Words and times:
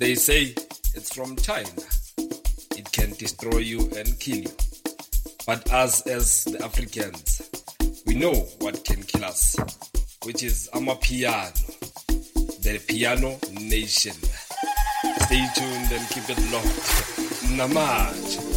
They 0.00 0.14
say 0.14 0.54
it's 0.94 1.14
from 1.14 1.36
China. 1.36 1.68
It 2.74 2.90
can 2.90 3.10
destroy 3.18 3.58
you 3.58 3.80
and 3.94 4.18
kill 4.18 4.38
you. 4.38 4.50
But 5.46 5.70
us 5.70 6.06
as 6.06 6.44
the 6.44 6.64
Africans, 6.64 7.50
we 8.06 8.14
know 8.14 8.32
what 8.60 8.82
can 8.86 9.02
kill 9.02 9.26
us, 9.26 9.56
which 10.24 10.42
is 10.42 10.70
Amapiano, 10.72 11.52
the 12.62 12.82
piano 12.88 13.36
nation. 13.60 14.16
Stay 15.26 15.46
tuned 15.54 15.92
and 15.92 16.08
keep 16.08 16.30
it 16.30 16.50
locked. 16.50 16.80
Namaj. 17.52 18.49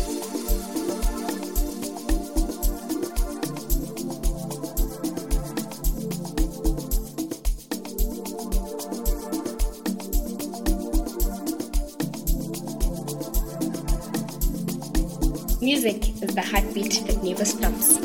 Music 15.84 16.24
is 16.24 16.34
the 16.34 16.42
heartbeat 16.42 17.04
that 17.08 17.22
never 17.22 17.44
stops, 17.44 17.98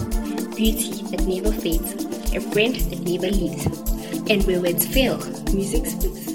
beauty 0.56 0.98
that 1.14 1.22
never 1.30 1.52
fades, 1.52 1.94
a 2.34 2.40
friend 2.50 2.74
that 2.74 2.98
never 3.06 3.30
leaves. 3.30 3.66
And 4.28 4.42
where 4.48 4.60
words 4.60 4.84
fail, 4.84 5.16
music 5.54 5.86
speaks. 5.86 6.26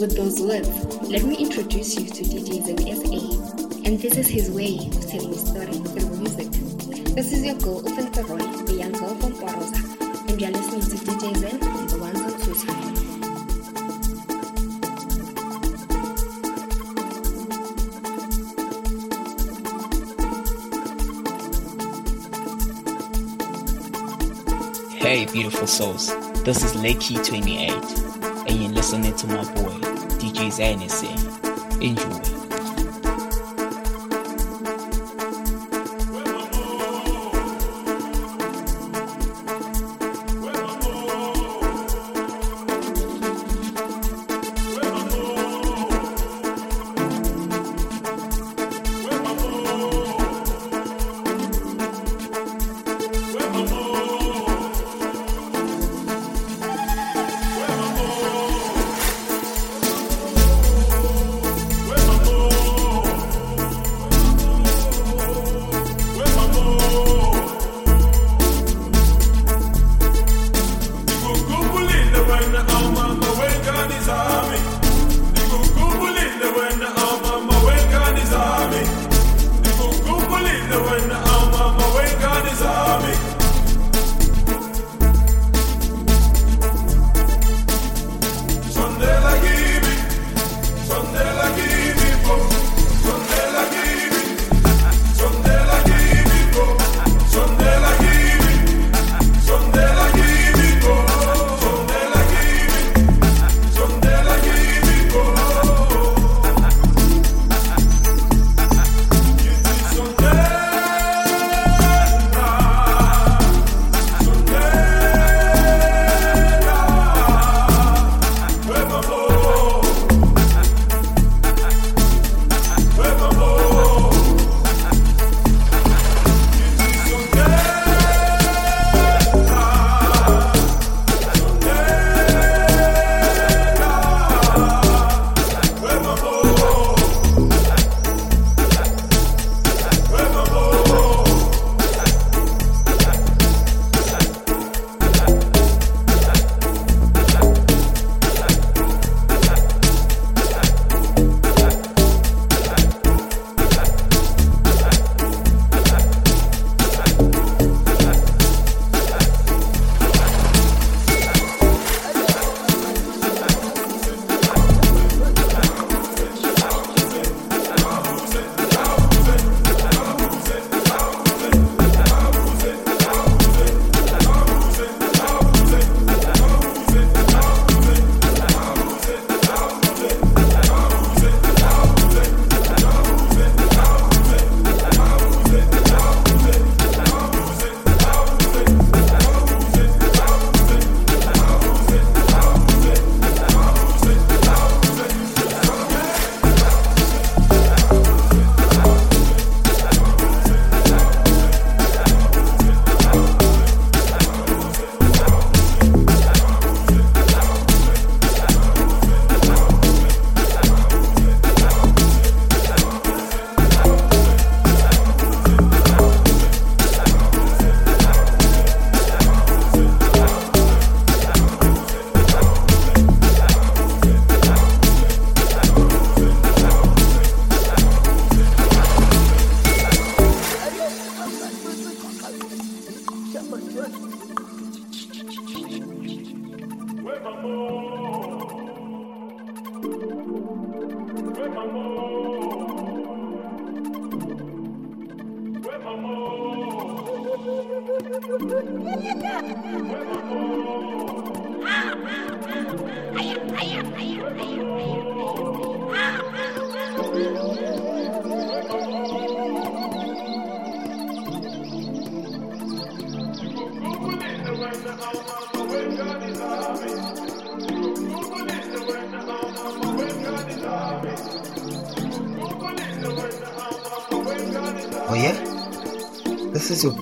With 0.00 0.16
those 0.16 0.40
words, 0.40 0.70
let 1.04 1.22
me 1.24 1.36
introduce 1.36 2.00
you 2.00 2.08
to 2.08 2.22
DJ 2.24 2.64
Zan 2.64 2.80
SA. 2.96 3.84
And 3.84 4.00
this 4.00 4.16
is 4.16 4.28
his 4.28 4.50
way 4.50 4.78
of 4.88 5.04
telling 5.04 5.28
his 5.28 5.44
story 5.44 5.76
through 5.92 6.16
music. 6.16 6.48
This 7.14 7.30
is 7.34 7.44
your 7.44 7.56
girl, 7.56 7.82
Ufenta 7.82 8.26
Roy, 8.26 8.38
the 8.64 8.72
young 8.72 8.92
girl 8.92 9.14
from 9.16 9.34
Porosa. 9.34 10.30
And 10.30 10.40
you're 10.40 10.50
listening 10.50 10.80
to 10.80 10.96
DJ 10.96 11.36
Zen 11.36 11.79
Hey, 25.20 25.26
beautiful 25.30 25.66
souls. 25.66 26.06
This 26.44 26.64
is 26.64 26.72
Lakey 26.72 27.22
28, 27.22 27.70
and 28.48 28.58
you're 28.58 28.72
listening 28.72 29.14
to 29.16 29.26
my 29.26 29.44
boy, 29.52 29.76
DJ 30.16 30.50
Zan 30.50 30.88
SA. 30.88 31.78
Enjoy. 31.82 32.39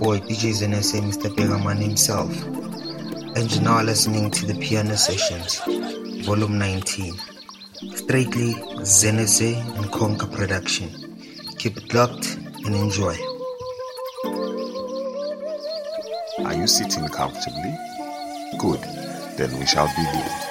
Boy 0.09 0.21
DJ 0.21 0.55
Zan 0.55 0.73
SA, 0.83 1.01
Mr. 1.01 1.29
Begaman 1.37 1.83
himself. 1.83 2.33
And 3.37 3.55
you're 3.55 3.63
now 3.63 3.83
listening 3.83 4.31
to 4.31 4.47
the 4.47 4.55
Piano 4.55 4.97
Sessions, 4.97 5.61
Volume 6.25 6.57
19. 6.59 7.13
Straightly 7.95 8.55
Zan 8.87 9.27
SA 9.27 9.45
and 9.77 9.93
Conquer 9.93 10.27
Production. 10.27 10.89
Keep 11.59 11.77
it 11.77 11.93
locked 11.93 12.37
and 12.65 12.75
enjoy. 12.75 13.15
Are 16.47 16.55
you 16.55 16.67
sitting 16.67 17.07
comfortably? 17.09 17.77
Good. 18.59 18.81
Then 19.37 19.59
we 19.59 19.67
shall 19.67 19.89
begin. 19.89 20.48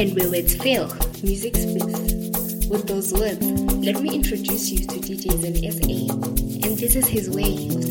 And 0.00 0.16
where 0.16 0.30
words 0.30 0.54
fail, 0.56 0.86
music 1.22 1.54
speaks. 1.56 2.64
With 2.70 2.88
those 2.88 3.12
words, 3.12 3.44
let 3.84 4.00
me 4.00 4.14
introduce 4.14 4.70
you 4.70 4.78
to 4.78 4.94
DJ 4.98 5.28
Zan 5.36 5.54
SA. 5.76 6.14
And 6.66 6.78
this 6.78 6.96
is 6.96 7.06
his 7.06 7.28
way 7.28 7.68
of 7.68 7.84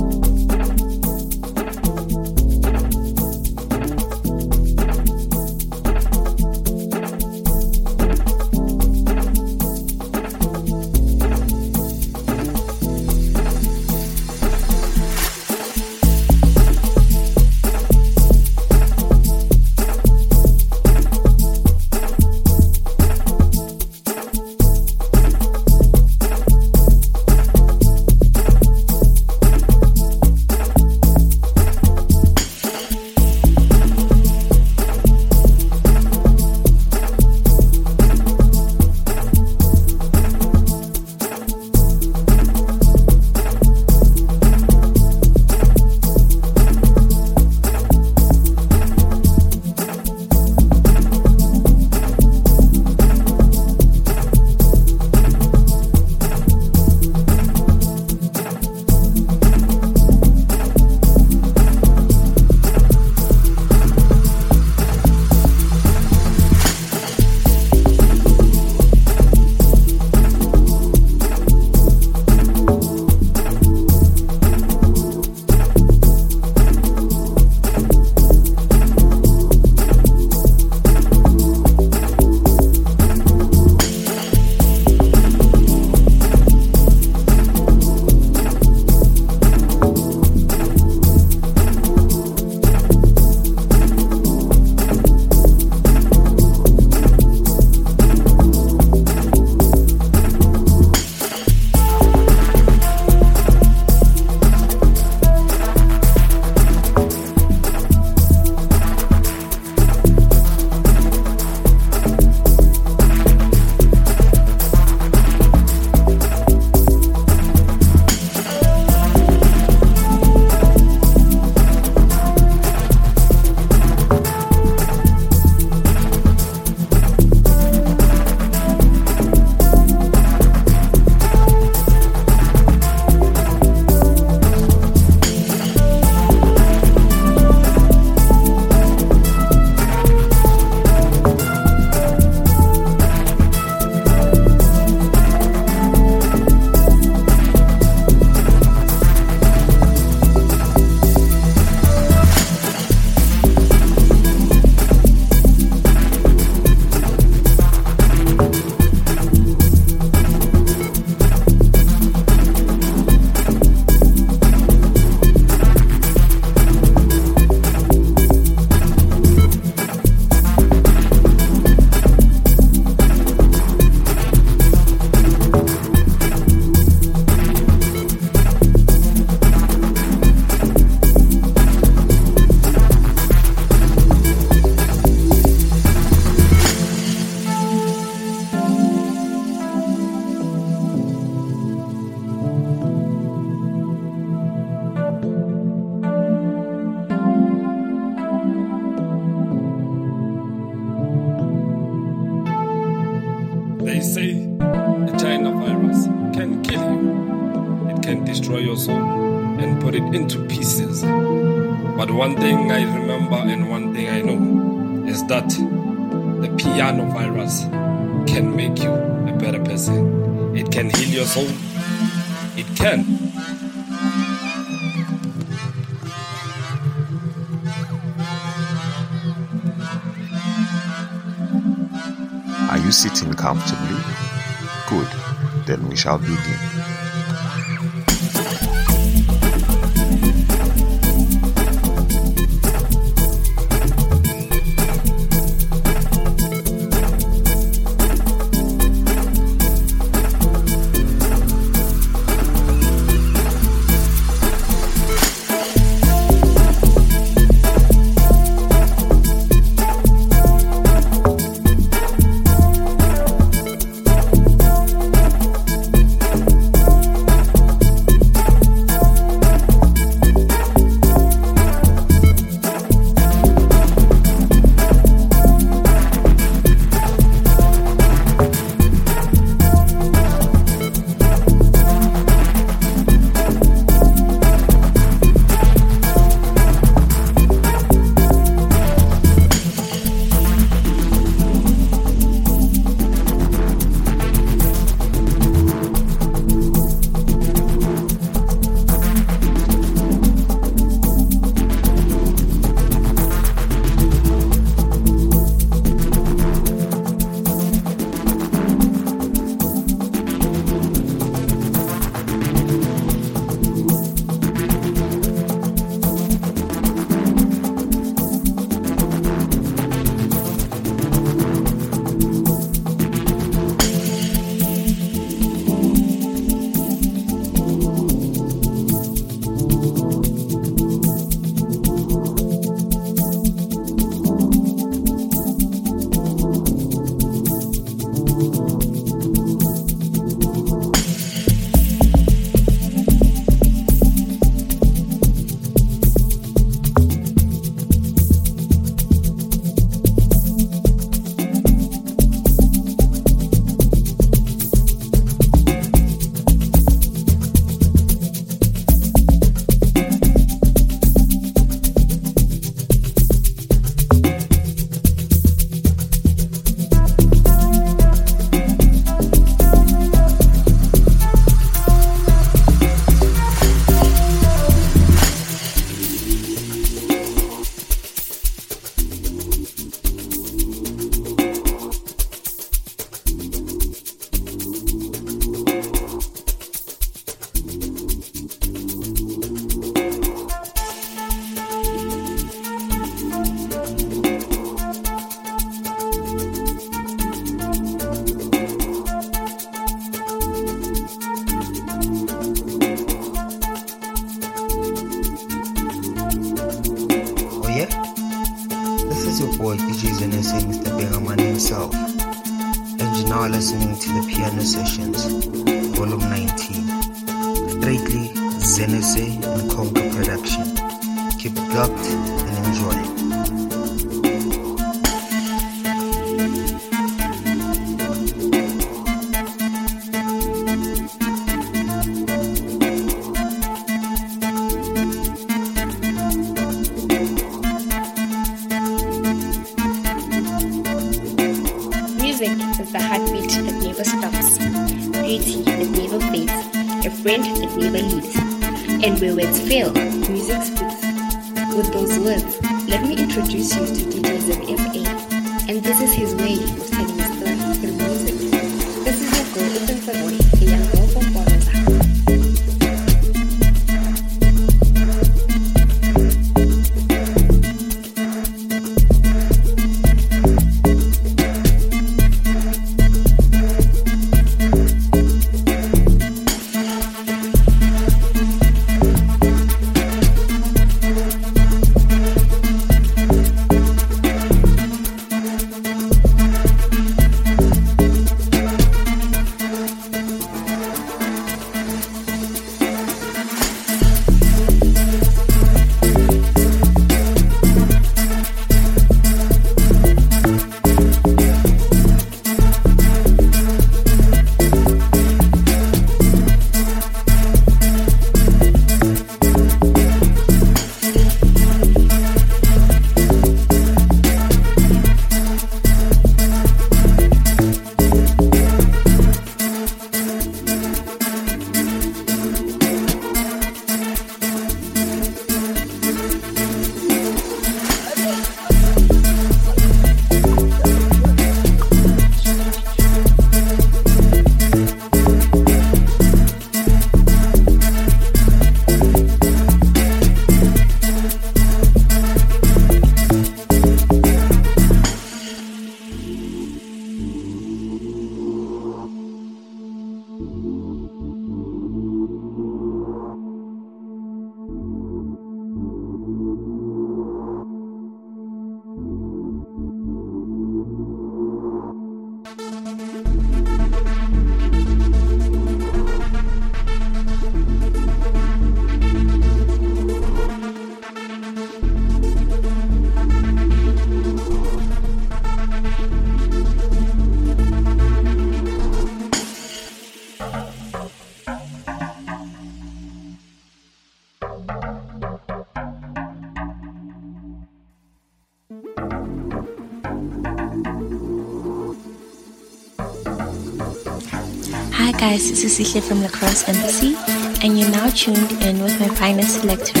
guys, 595.36 595.50
this 595.50 595.64
is 595.64 595.78
Sihle 595.78 596.02
from 596.02 596.22
Lacrosse 596.22 596.66
Embassy, 596.66 597.14
and 597.62 597.78
you're 597.78 597.90
now 597.90 598.08
tuned 598.08 598.52
in 598.62 598.82
with 598.82 598.98
my 598.98 599.08
finest 599.16 599.60
selector. 599.60 600.00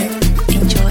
Enjoy. 0.58 0.85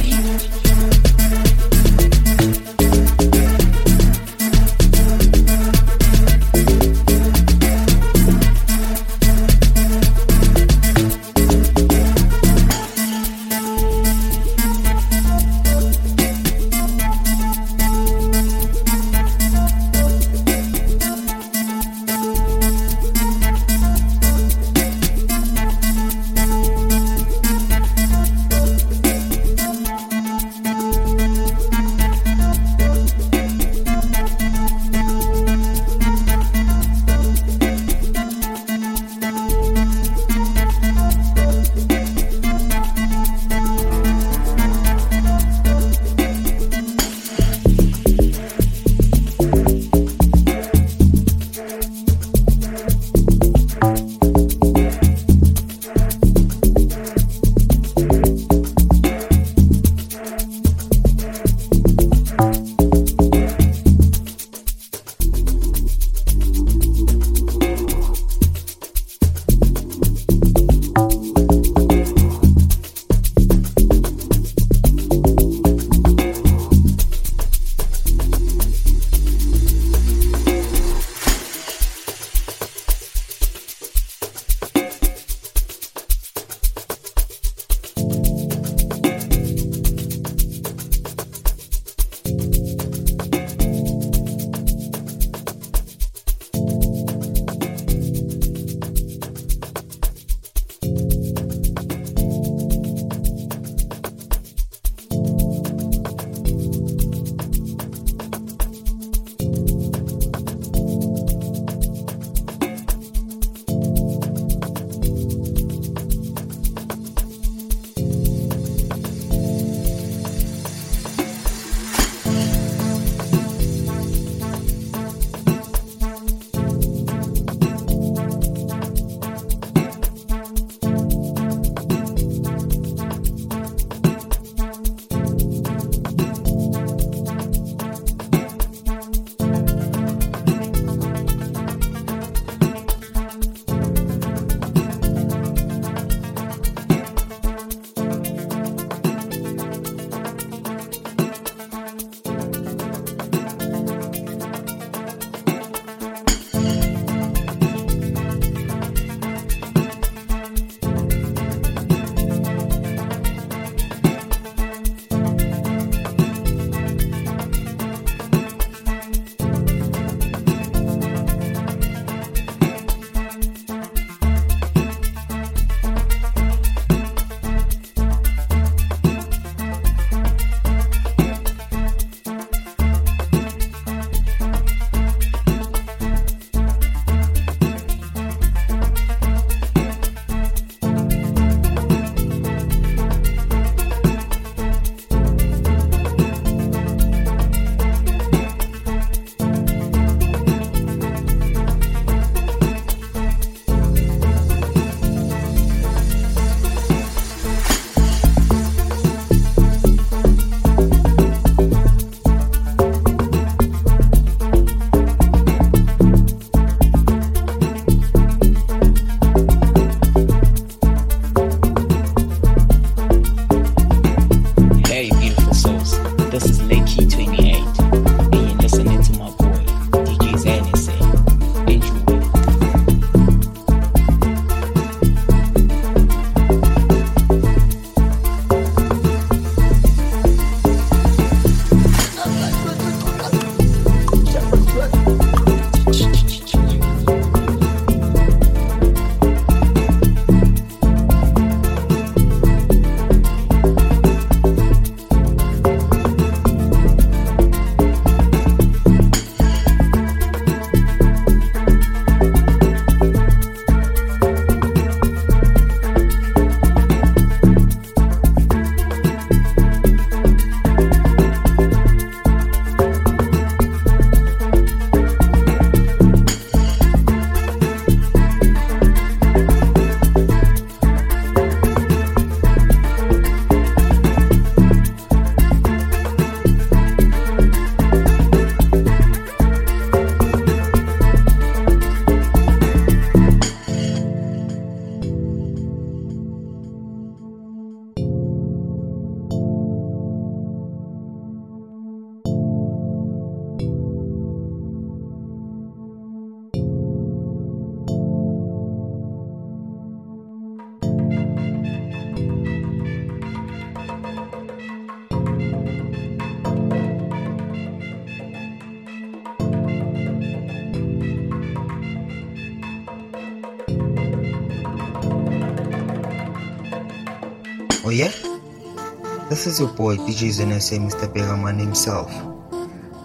This 329.46 329.54
is 329.54 329.60
your 329.60 329.74
boy 329.74 329.96
DJ 329.98 330.32
Zan 330.32 330.60
SA, 330.60 330.78
Mr. 330.78 331.14
Begaman 331.14 331.60
himself. 331.60 332.12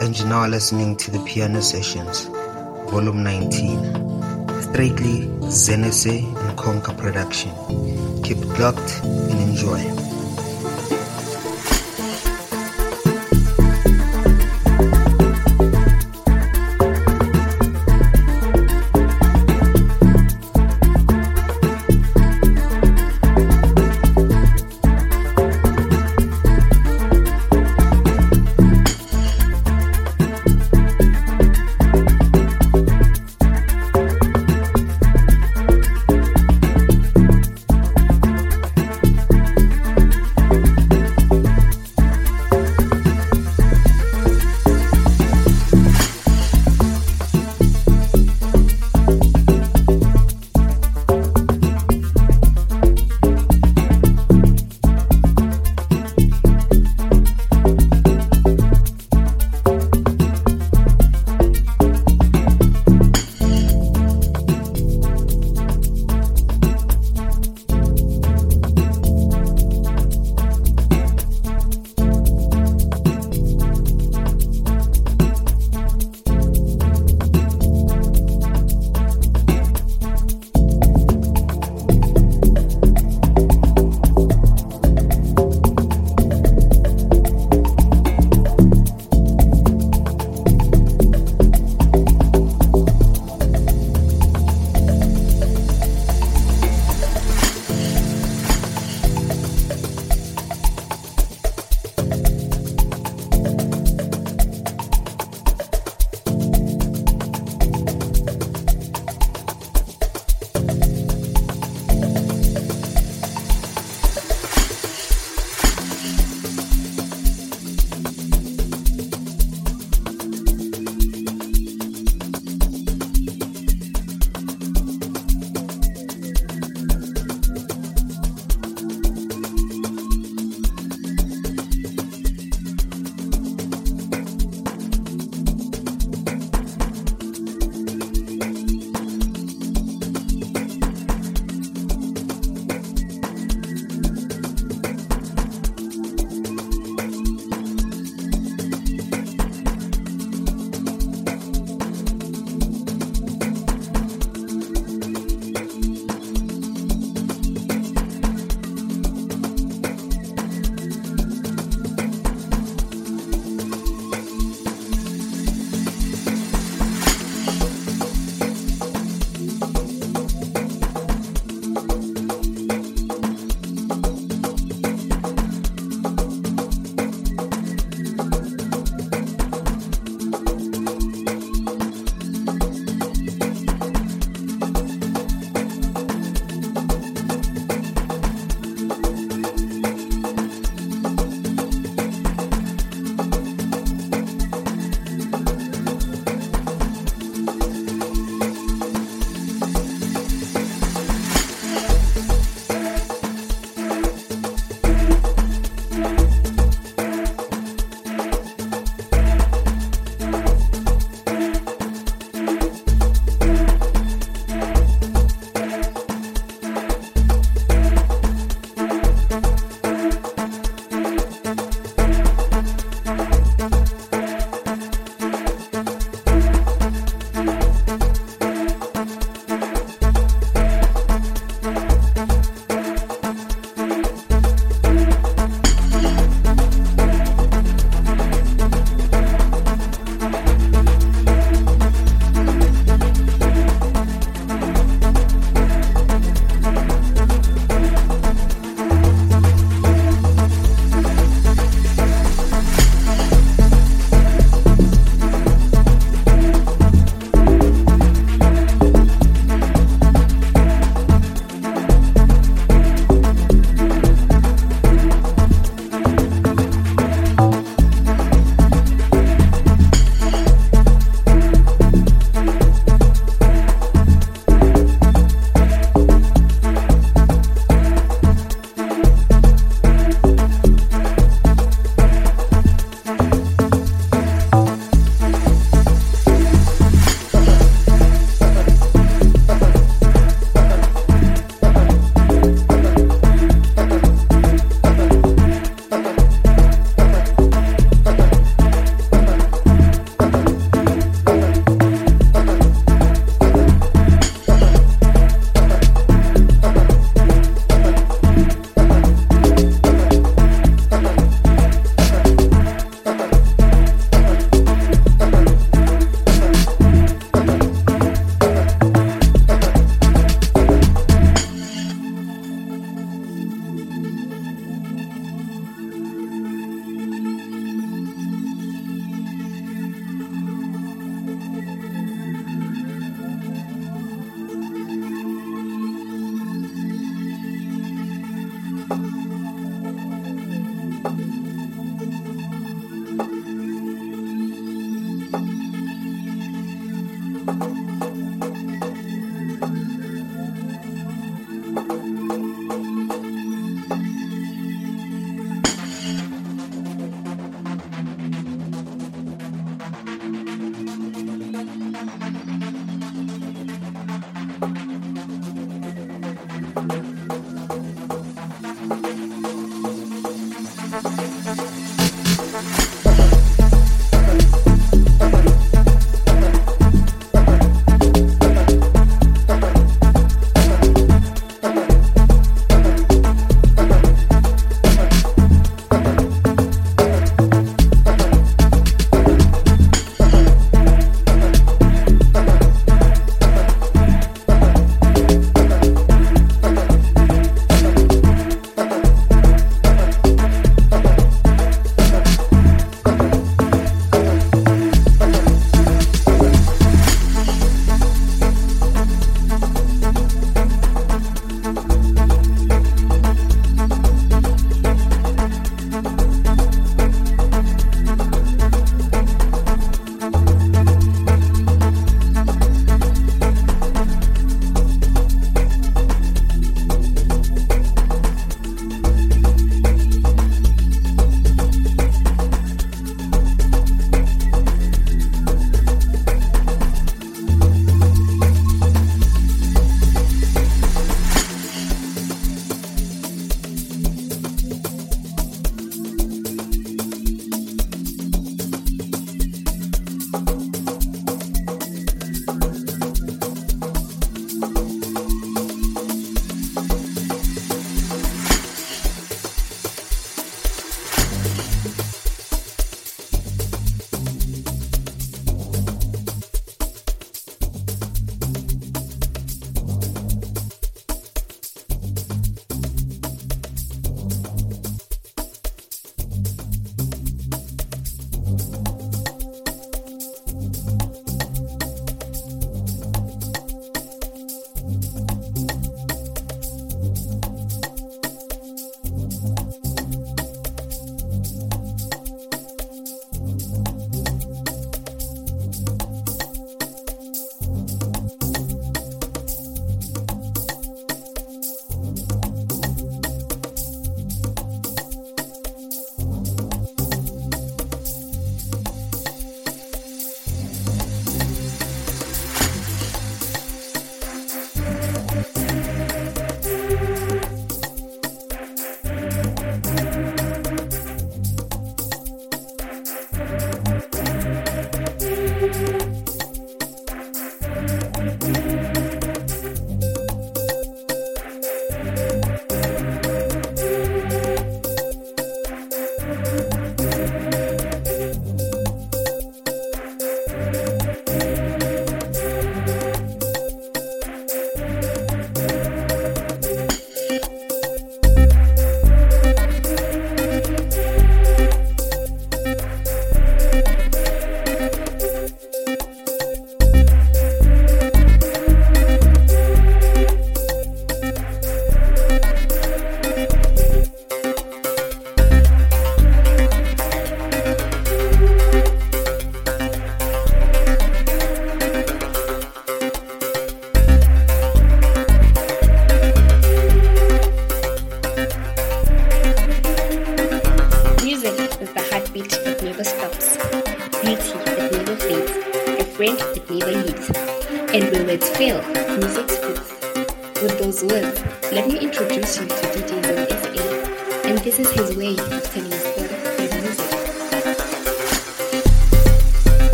And 0.00 0.18
you're 0.18 0.26
now 0.28 0.46
listening 0.46 0.96
to 0.96 1.10
the 1.10 1.22
Piano 1.26 1.60
Sessions, 1.60 2.24
Volume 2.90 3.22
19. 3.22 4.62
Straightly 4.62 5.28
Zan 5.50 5.92
SA 5.92 6.08
and 6.08 6.56
Conquer 6.56 6.94
production. 6.94 7.50
Keep 8.22 8.38
it 8.38 8.58
locked 8.58 9.02
and 9.04 9.40
enjoy. 9.40 10.01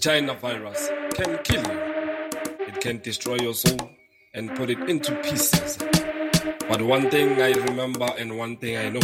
China 0.00 0.34
virus 0.34 0.90
can 1.14 1.38
kill 1.42 1.62
you, 1.62 1.80
it 2.68 2.80
can 2.80 2.98
destroy 2.98 3.36
your 3.36 3.54
soul 3.54 3.90
and 4.32 4.54
put 4.54 4.70
it 4.70 4.78
into 4.88 5.12
pieces. 5.22 5.76
But 6.68 6.82
one 6.82 7.10
thing 7.10 7.40
I 7.42 7.50
remember 7.50 8.08
and 8.16 8.38
one 8.38 8.56
thing 8.58 8.76
I 8.76 8.90
know 8.90 9.00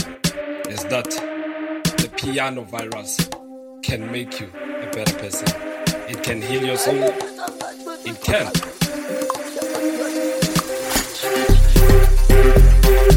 is 0.68 0.84
that 0.84 1.10
the 1.96 2.10
piano 2.16 2.62
virus 2.62 3.28
can 3.82 4.10
make 4.12 4.38
you 4.38 4.46
a 4.54 4.88
better 4.92 5.18
person. 5.18 5.48
It 6.08 6.22
can 6.22 6.40
heal 6.40 6.64
your 6.64 6.76
soul. 6.76 7.12
It 8.04 8.20
can. 8.20 8.52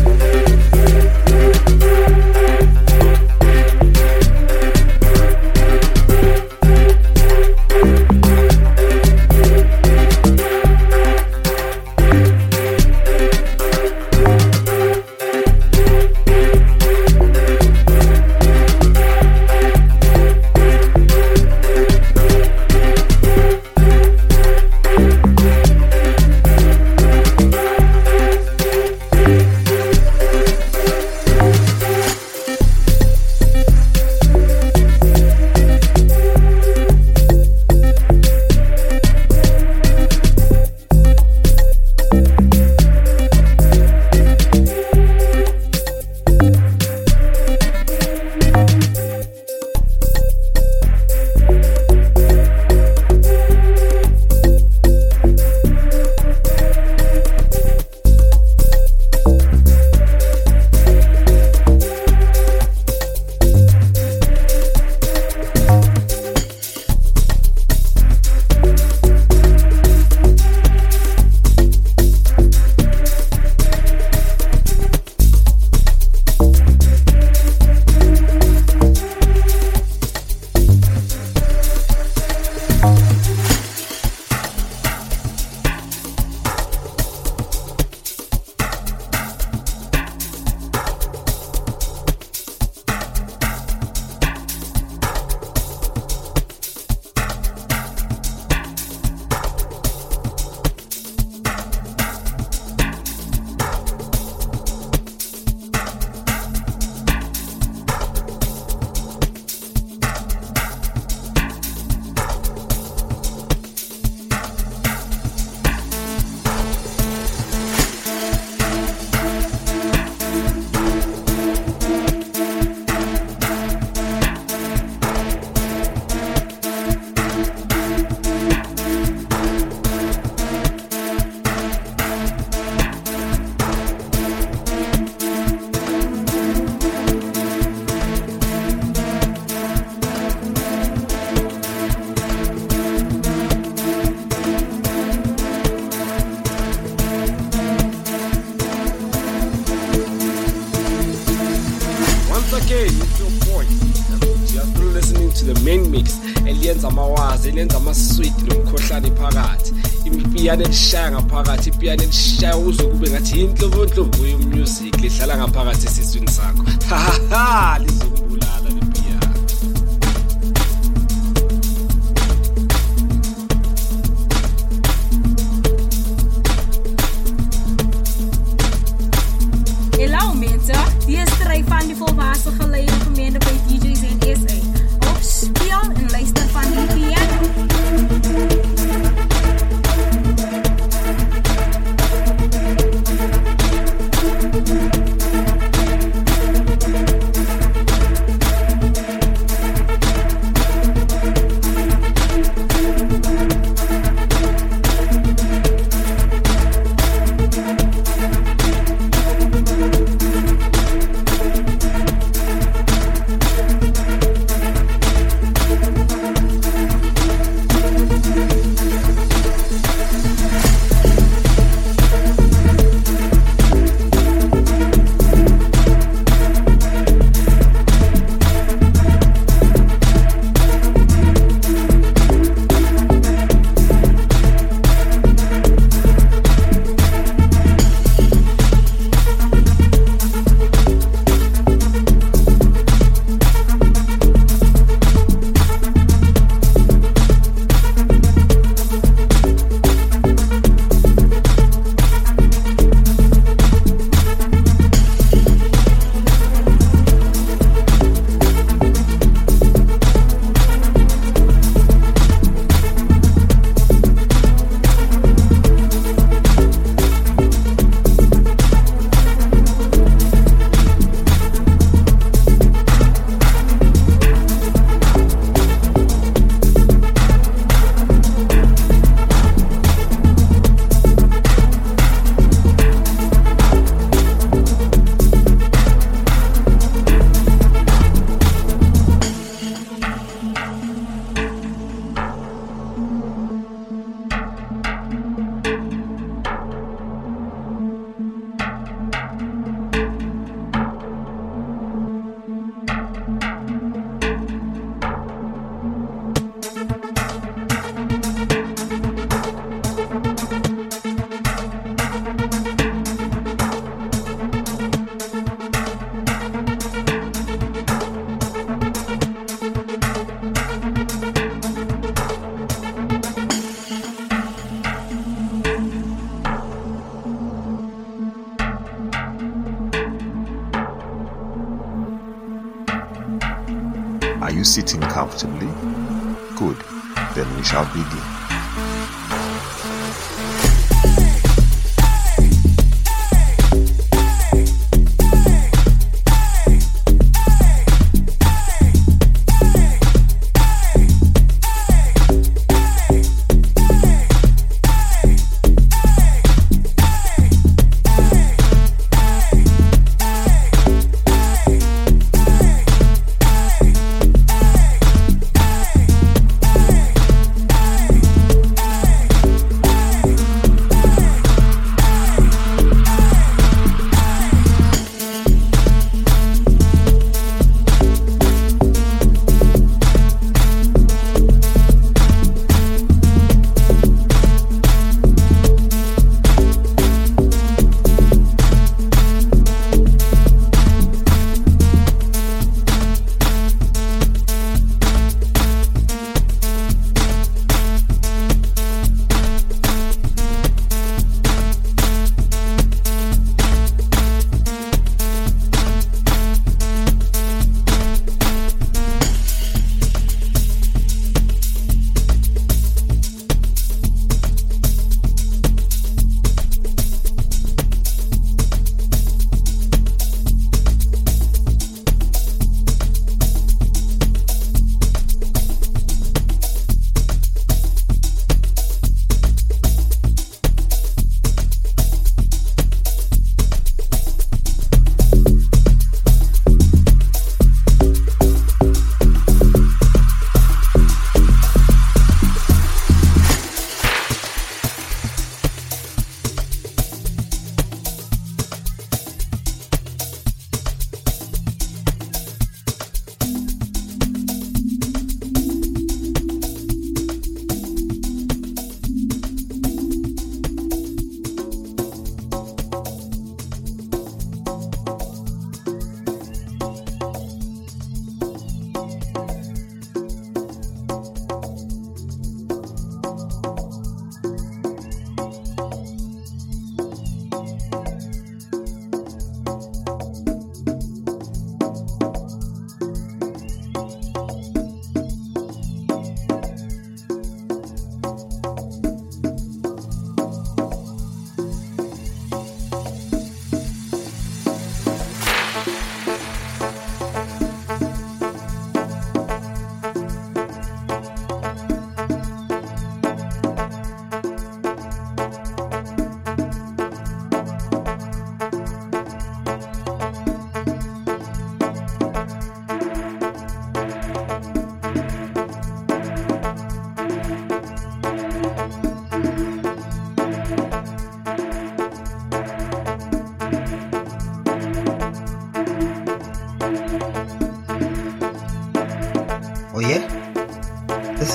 Thank 0.07 0.61
you. 0.61 0.66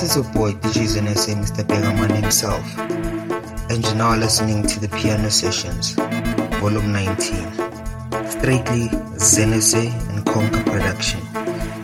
This 0.03 0.17
is 0.17 0.25
your 0.25 0.33
boy 0.33 0.51
DJ 0.51 0.85
Zan 0.85 1.15
SA, 1.15 1.31
Mr. 1.31 1.65
Begaman 1.65 2.13
himself, 2.13 2.61
and 3.71 3.81
you're 3.81 3.95
now 3.95 4.17
listening 4.17 4.67
to 4.67 4.81
the 4.81 4.89
Piano 4.89 5.29
Sessions, 5.29 5.91
Volume 6.59 6.91
19. 6.91 8.29
Straightly 8.29 8.89
Zan 9.17 9.61
SA 9.61 9.79
and 9.79 10.25
Conquer 10.25 10.61
Production. 10.69 11.21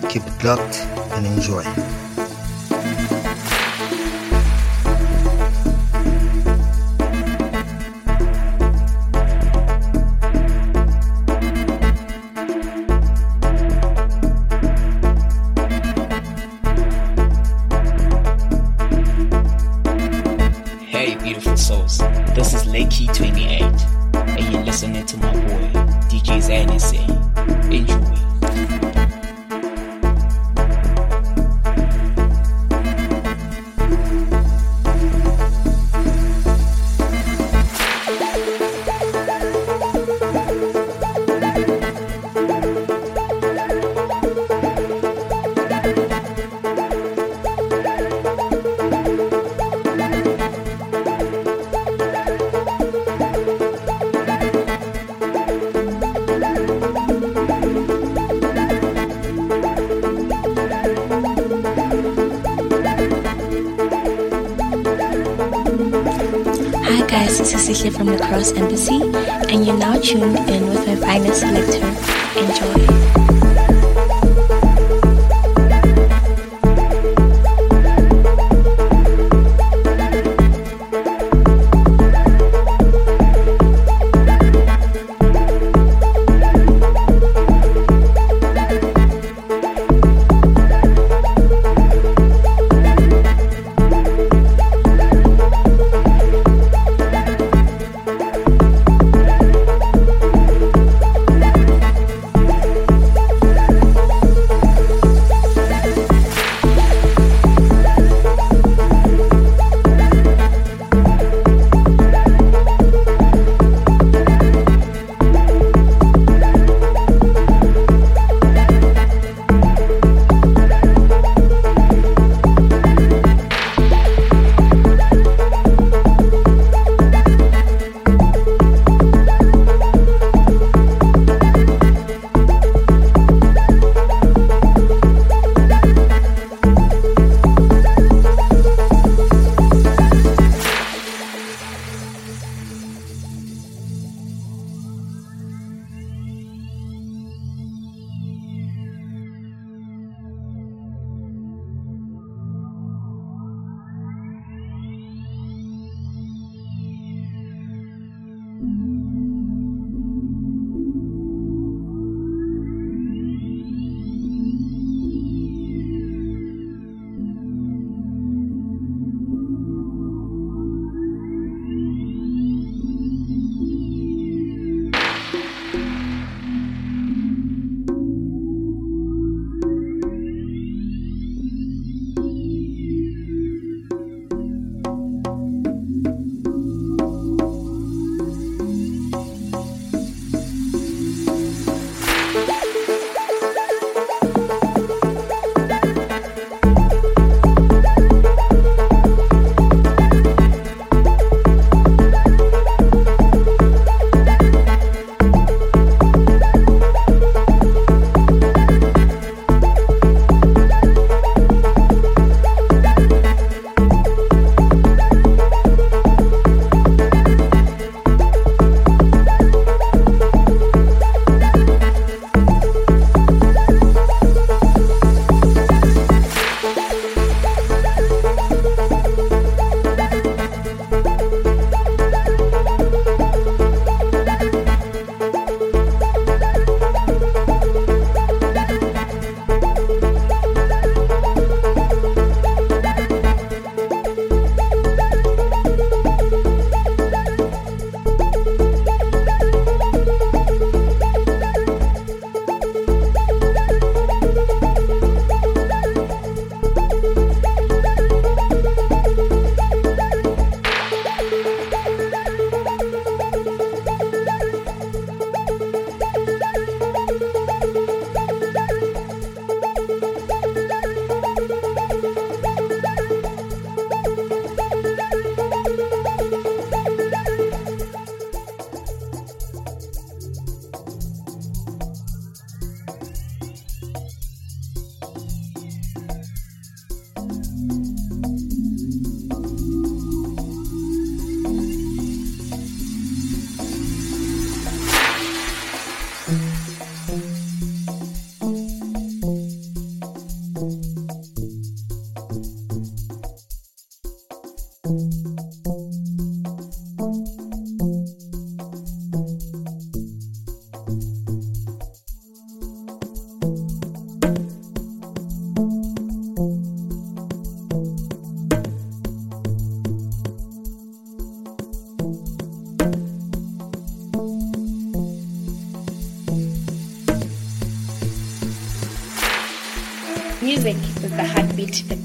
Keep 0.09 0.23
it 0.27 0.43
locked 0.43 0.79
and 1.15 1.25
enjoy. 1.27 1.63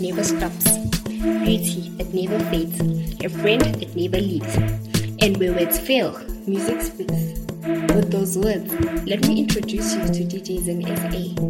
Never 0.04 0.22
stops, 0.22 0.76
beauty 1.46 1.88
that 1.96 2.12
never 2.12 2.38
fades, 2.50 2.78
a 3.24 3.28
friend 3.30 3.62
that 3.62 3.96
never 3.96 4.20
leaves. 4.20 4.54
And 5.22 5.34
where 5.38 5.54
words 5.54 5.78
fail, 5.78 6.20
music 6.46 6.82
speaks. 6.82 7.40
With 7.94 8.10
those 8.10 8.36
words, 8.36 8.70
let 9.06 9.26
me 9.26 9.38
introduce 9.38 9.94
you 9.94 10.00
to 10.02 10.24
DJs 10.28 10.64
Zan 10.66 10.82
SA. 10.84 11.43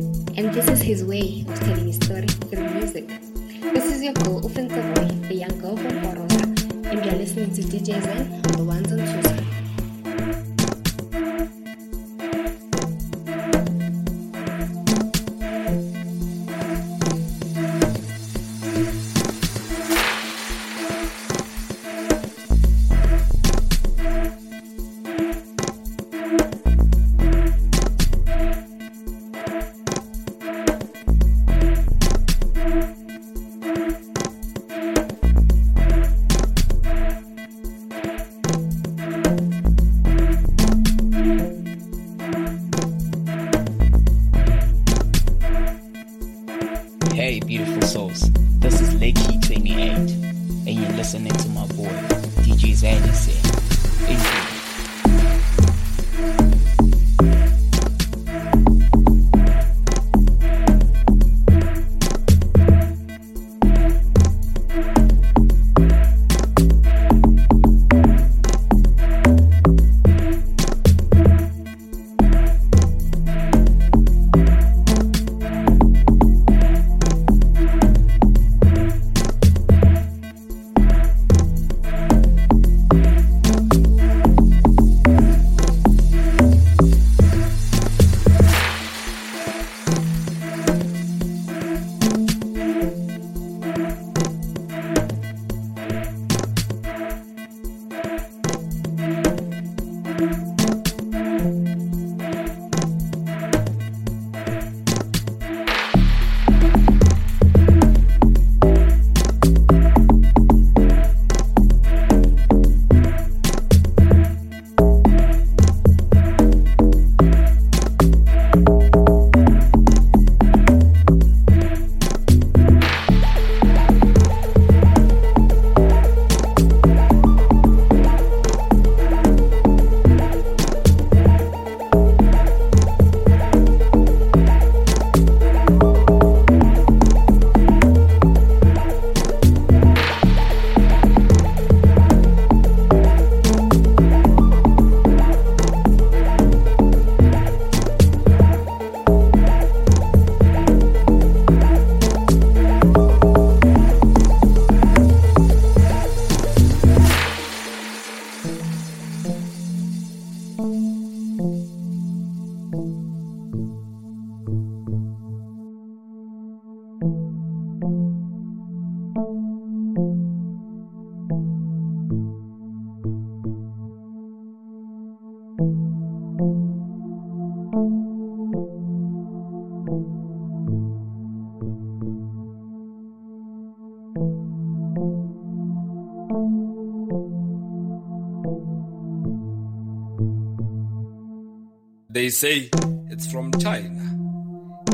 Say 192.35 192.69
it's 193.11 193.31
from 193.31 193.53
China. 193.61 194.03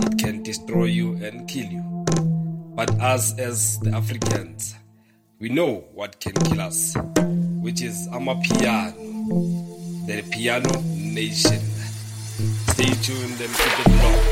It 0.06 0.18
can 0.18 0.42
destroy 0.42 0.84
you 0.84 1.14
and 1.24 1.48
kill 1.48 1.64
you. 1.64 2.04
But 2.76 2.90
us 3.00 3.36
as 3.38 3.78
the 3.80 3.92
Africans, 3.92 4.74
we 5.38 5.48
know 5.48 5.86
what 5.94 6.20
can 6.20 6.34
kill 6.34 6.60
us, 6.60 6.94
which 7.62 7.80
is 7.80 8.08
Amapiano, 8.08 8.94
the 10.06 10.22
piano 10.30 10.82
nation. 10.94 11.60
Stay 12.74 12.92
tuned 13.02 13.40
and 13.40 13.54
keep 13.54 13.86
it 13.86 14.02
locked. 14.02 14.30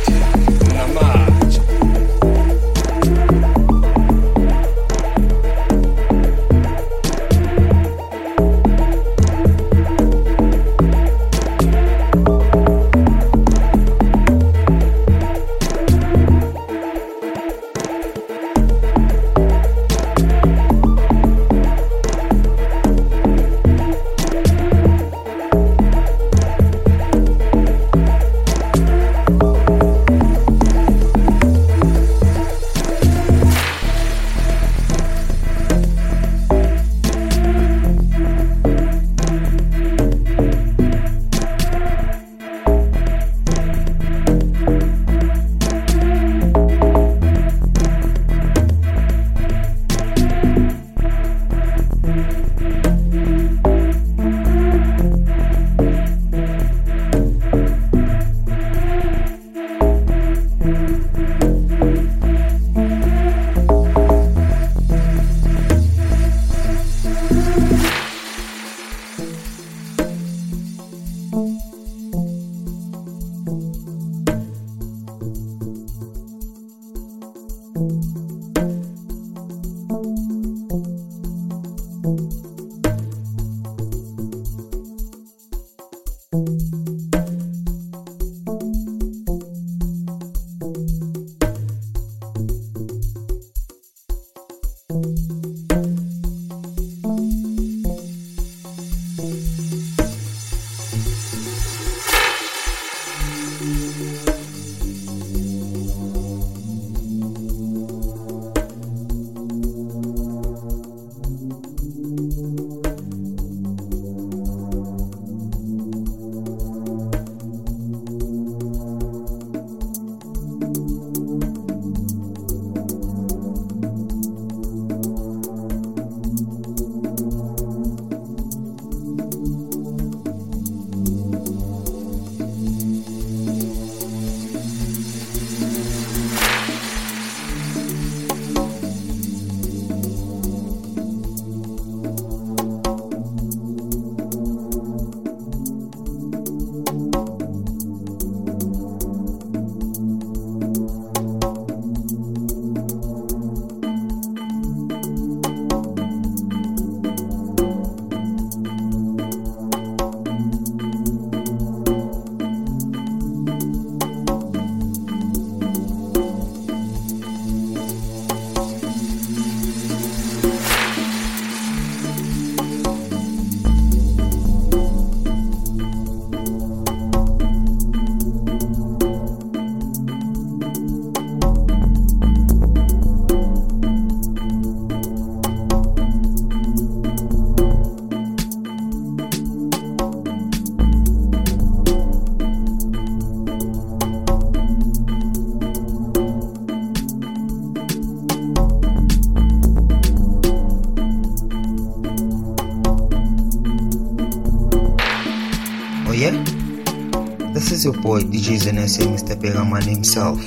Your 207.89 208.03
boy 208.03 208.20
DJ 208.20 208.59
Zan 208.59 208.86
SA, 208.86 209.05
Mr. 209.05 209.34
Begaman 209.41 209.82
himself, 209.82 210.39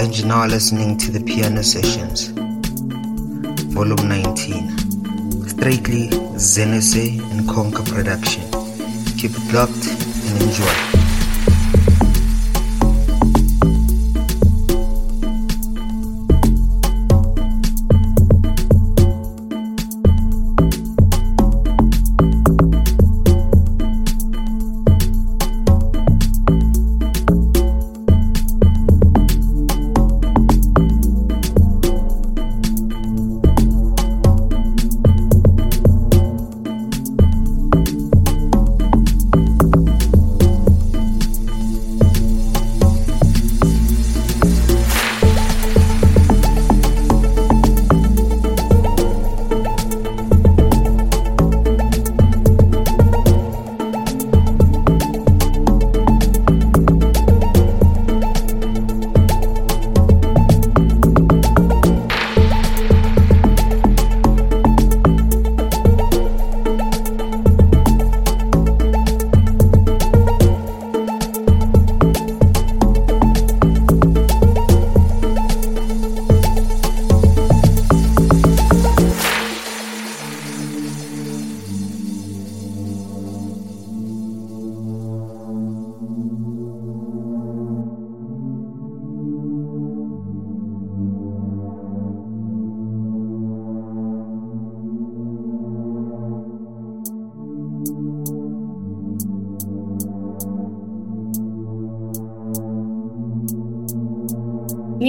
and 0.00 0.18
you're 0.18 0.26
now 0.26 0.44
listening 0.44 0.98
to 0.98 1.12
the 1.12 1.22
Piano 1.22 1.62
Sessions, 1.62 2.30
Volume 3.72 4.08
19. 4.08 5.46
Straightly 5.46 6.10
Zan 6.40 6.82
SA 6.82 7.22
and 7.30 7.48
Conquer 7.48 7.84
Production. 7.84 8.42
Keep 9.18 9.36
it 9.36 9.54
locked 9.54 9.86
and 9.86 10.42
enjoy. 10.42 10.91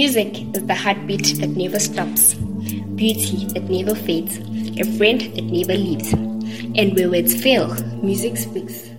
Music 0.04 0.54
is 0.54 0.66
the 0.66 0.74
heartbeat 0.74 1.40
that 1.40 1.56
never 1.56 1.80
stops, 1.80 2.34
beauty 2.94 3.46
that 3.54 3.70
never 3.70 3.94
fades, 3.94 4.36
a 4.78 4.84
friend 4.98 5.22
that 5.34 5.44
never 5.44 5.72
leaves. 5.72 6.12
And 6.76 6.94
where 6.94 7.08
words 7.08 7.34
fail, 7.42 7.72
music 8.02 8.36
speaks. 8.36 8.90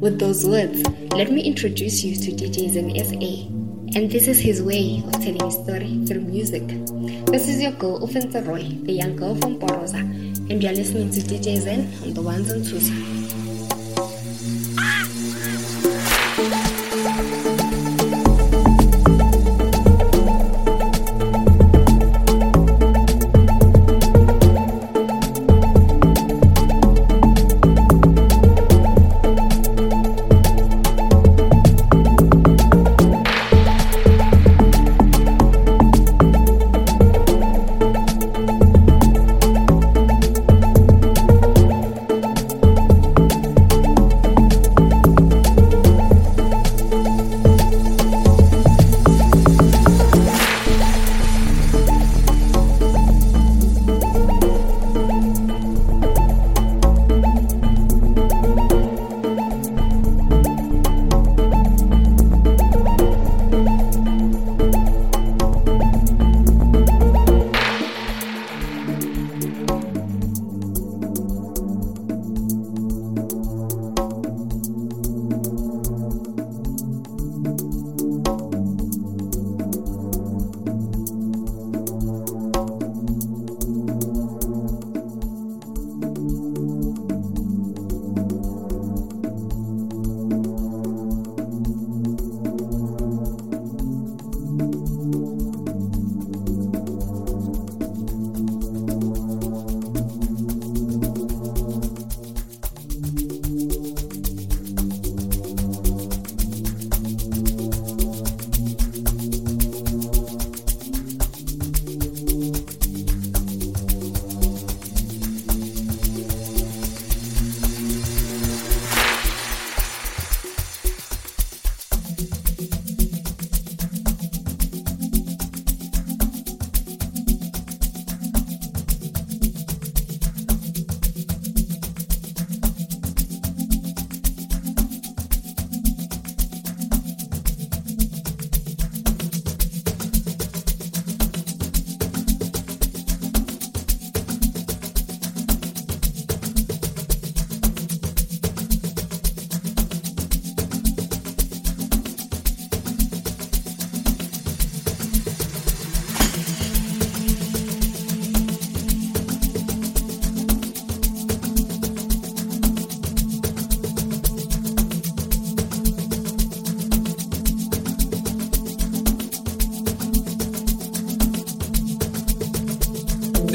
With 0.00 0.18
those 0.18 0.46
words, 0.46 0.82
let 1.12 1.30
me 1.30 1.42
introduce 1.42 2.02
you 2.02 2.16
to 2.16 2.30
DJ 2.32 2.70
Zan 2.70 2.88
SA. 3.04 3.98
And 3.98 4.10
this 4.10 4.28
is 4.28 4.38
his 4.40 4.62
way 4.62 5.02
of 5.04 5.12
telling 5.20 5.44
his 5.44 5.56
story 5.56 6.02
through 6.06 6.22
music. 6.22 6.66
This 7.26 7.48
is 7.48 7.60
your 7.60 7.72
girl, 7.72 8.00
Offensa 8.00 8.40
Roy, 8.40 8.62
the 8.84 8.94
young 8.94 9.14
girl 9.14 9.34
from 9.34 9.58
Porosa, 9.60 10.00
and 10.00 10.62
you're 10.62 10.72
listening 10.72 11.10
to 11.10 11.20
DJ 11.20 11.58
Zen 11.58 11.92
on 12.02 12.14
the 12.14 12.22
ones 12.22 12.50
and 12.50 12.64
twos. 12.64 13.15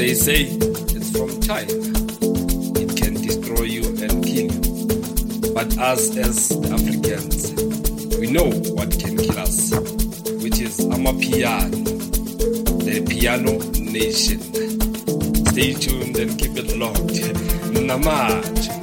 They 0.02 0.14
say 0.14 0.42
it's 0.96 1.12
from 1.12 1.40
China. 1.40 1.70
It 2.82 2.96
can 3.00 3.14
destroy 3.14 3.62
you 3.62 3.86
and 4.02 4.24
kill 4.24 4.48
you. 4.50 5.54
But 5.54 5.78
us 5.78 6.16
as 6.16 6.50
Africans, 6.72 7.52
we 8.18 8.26
know 8.26 8.50
what 8.74 8.90
can 8.98 9.16
kill 9.16 9.38
us, 9.38 9.70
which 10.42 10.58
is 10.58 10.80
Amapiano, 10.80 11.84
the 12.84 13.06
piano 13.08 13.58
nation. 13.78 14.40
Stay 15.52 15.72
tuned 15.74 16.16
and 16.16 16.36
keep 16.36 16.56
it 16.56 16.76
locked. 16.76 17.22
Namaj. 17.78 18.81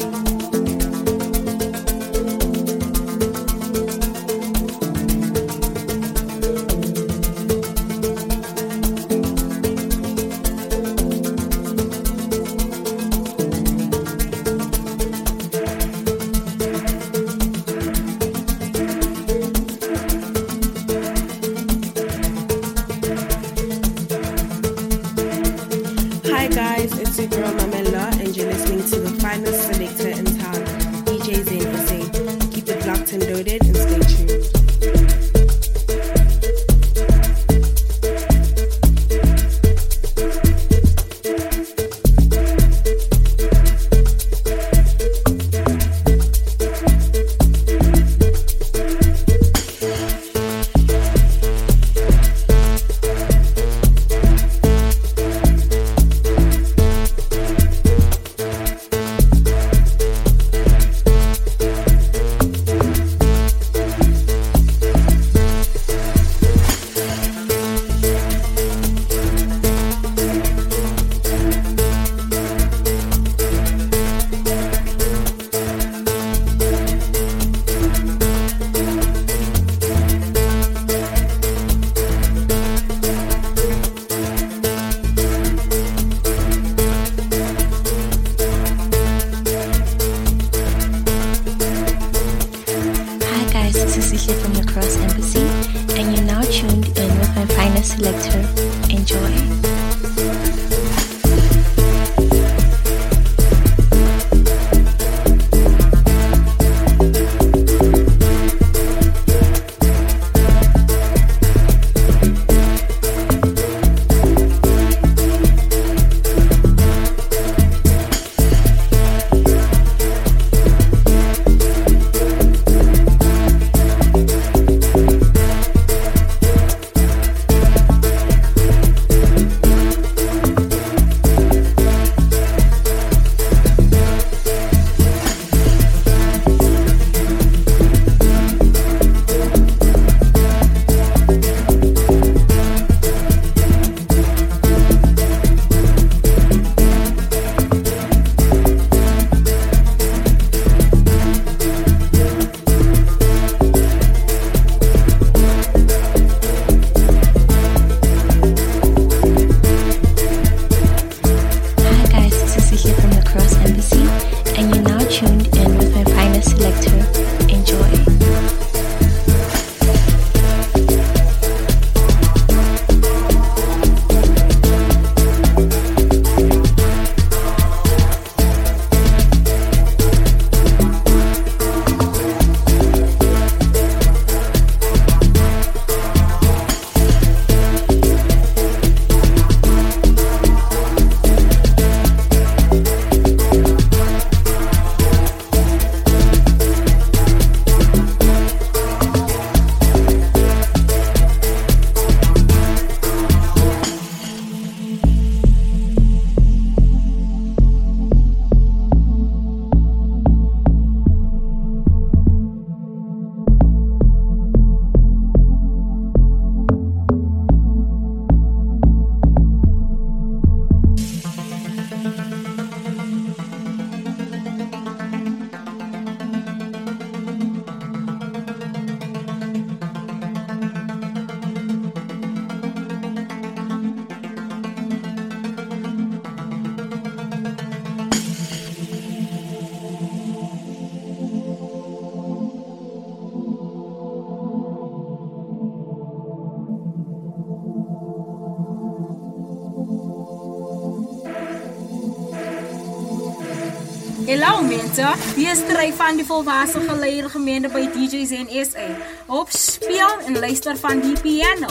Trey 255.58 255.94
van 255.94 256.16
die 256.16 256.26
volwasse 256.26 256.80
geleide 256.80 257.30
gemeente 257.30 257.70
by 257.74 257.88
DJs 257.90 258.32
en 258.32 258.66
SA. 258.66 258.86
Op 259.26 259.50
speel 259.50 260.20
en 260.26 260.40
luister 260.40 260.78
van 260.78 261.00
die 261.02 261.20
piano. 261.22 261.68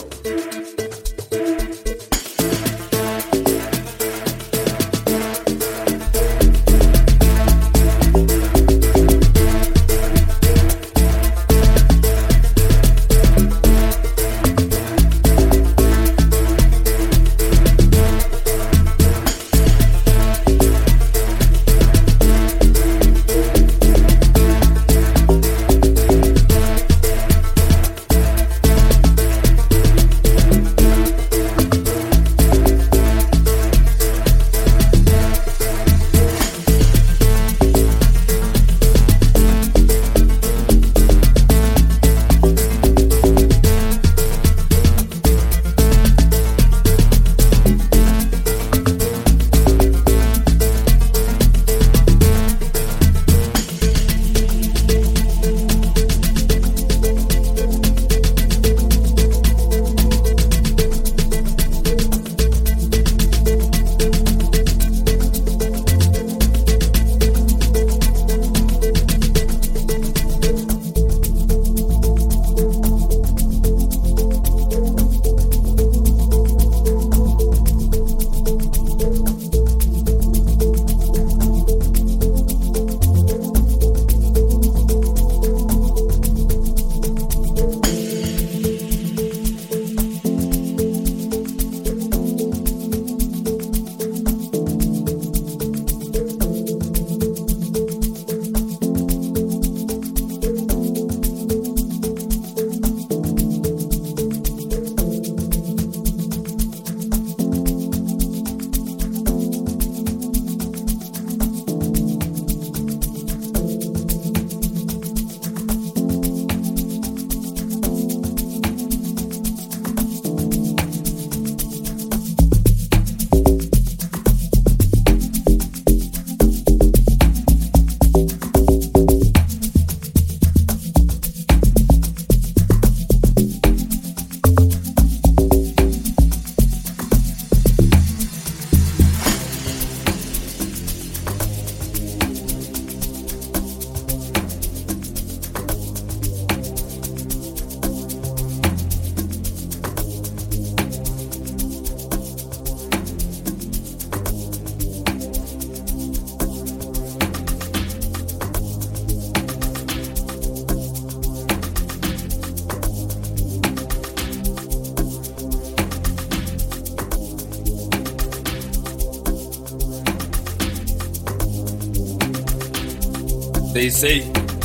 They 173.78 173.90
say 173.90 174.22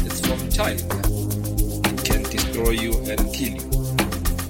it's 0.07 0.25
from 0.25 0.49
China. 0.49 0.81
It 1.93 2.03
can 2.03 2.23
destroy 2.23 2.71
you 2.71 2.93
and 3.07 3.19
kill 3.31 3.53
you. 3.53 3.69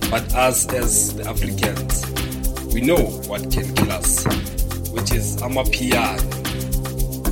But 0.09 0.33
us 0.35 0.71
as 0.73 1.13
the 1.15 1.27
Africans, 1.27 2.05
we 2.73 2.79
know 2.79 2.95
what 3.27 3.51
can 3.51 3.75
kill 3.75 3.91
us, 3.91 4.23
which 4.93 5.11
is 5.11 5.35
Amapiano, 5.41 6.15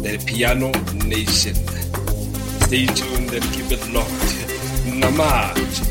the 0.03 0.21
piano 0.25 0.73
nation. 1.05 1.55
Stay 2.65 2.85
tuned 2.87 3.31
and 3.31 3.45
keep 3.53 3.71
it 3.71 3.93
locked. 3.93 4.11
Namaj. 4.99 5.90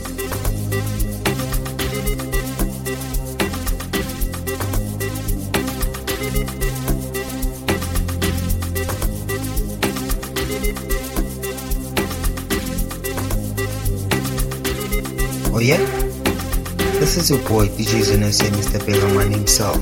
Your 17.30 17.38
boy 17.48 17.68
DJ 17.68 18.02
Zan 18.02 18.32
SA, 18.32 18.46
Mr. 18.46 18.84
Begaman 18.84 19.30
himself. 19.30 19.76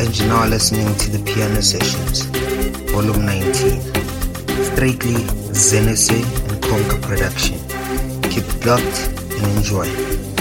And 0.00 0.18
you're 0.18 0.26
now 0.26 0.44
listening 0.48 0.92
to 0.96 1.10
the 1.12 1.22
Piano 1.24 1.62
Sessions, 1.62 2.22
Volume 2.90 3.24
19. 3.24 3.80
Straightly 4.74 5.22
Zan 5.54 5.94
SA 5.94 6.14
and 6.14 6.60
Conquer 6.60 6.98
Production. 7.00 7.60
Keep 8.28 8.42
it 8.42 8.66
locked 8.66 9.08
and 9.38 9.56
enjoy. 9.56 10.31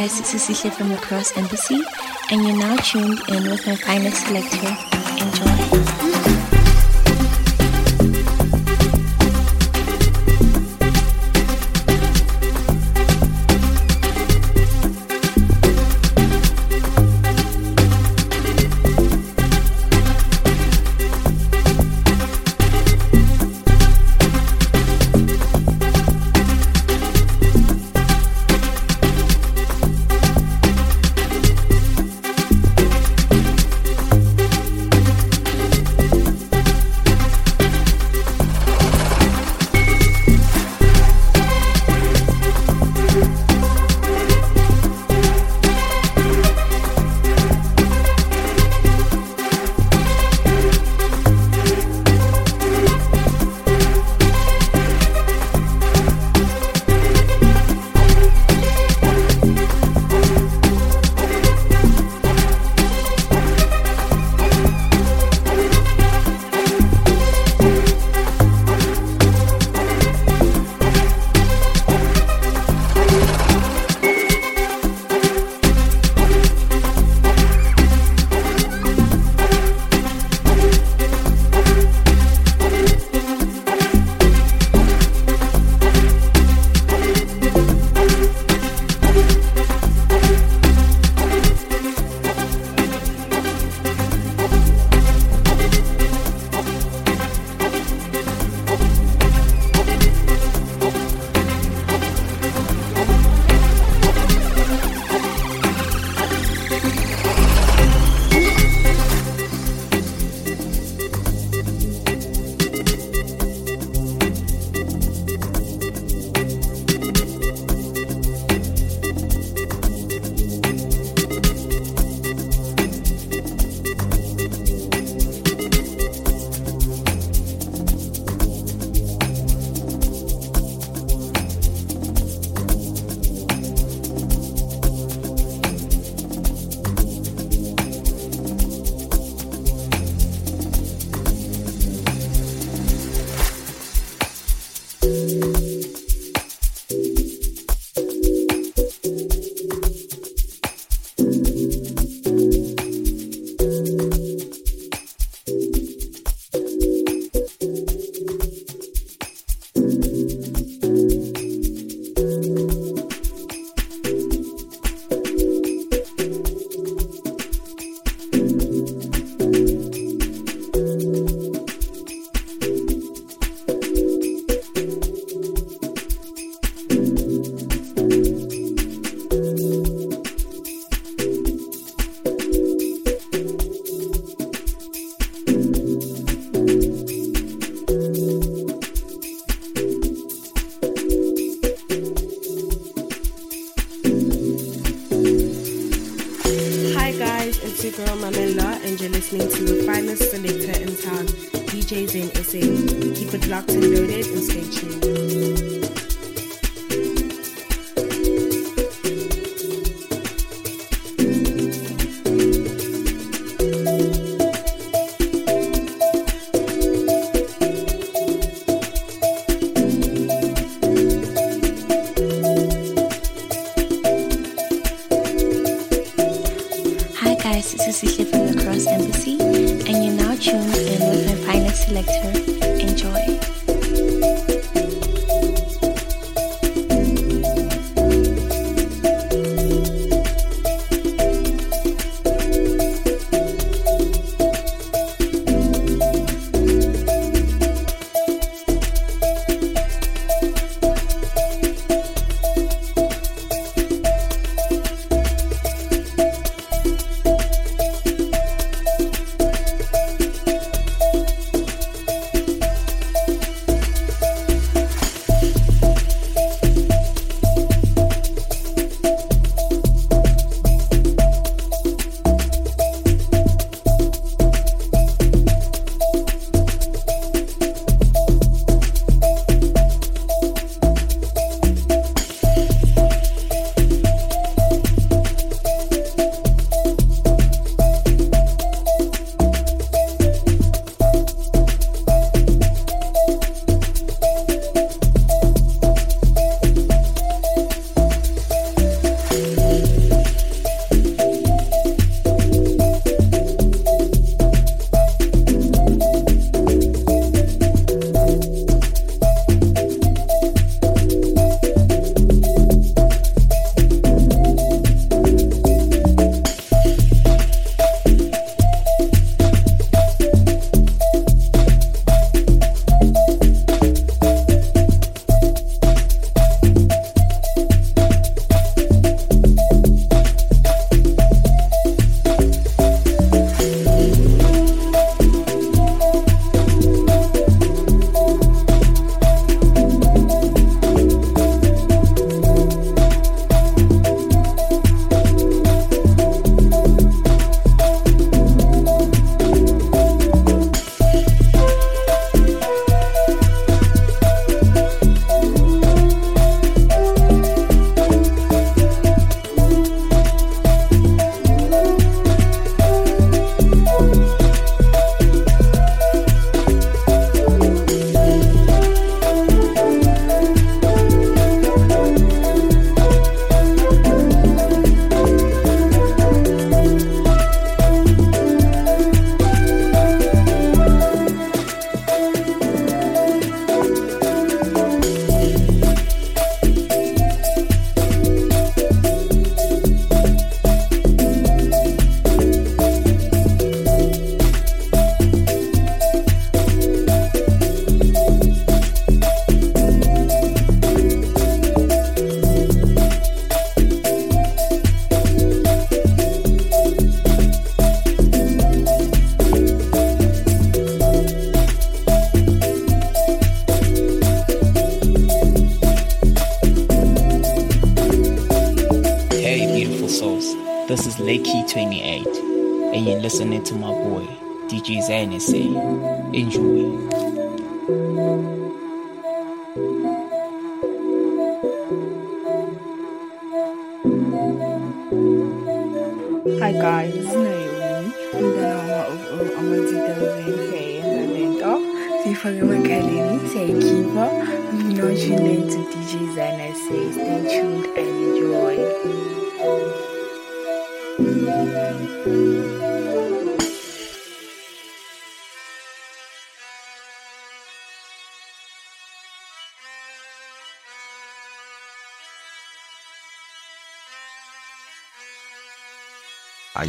Guys, 0.00 0.16
this 0.16 0.32
is 0.32 0.42
Sihle 0.56 0.70
from 0.70 0.90
the 0.90 0.96
Cross 0.96 1.36
Embassy, 1.36 1.80
and 2.30 2.40
you're 2.46 2.56
now 2.56 2.76
tuned 2.76 3.18
in 3.30 3.50
with 3.50 3.66
my 3.66 3.74
finest 3.74 4.28
selector. 4.28 4.97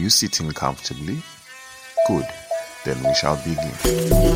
You 0.10 0.12
sitting 0.12 0.52
comfortably? 0.54 1.22
Good. 2.08 2.26
Then 2.84 2.98
we 3.04 3.14
shall 3.14 3.36
begin. 3.46 4.29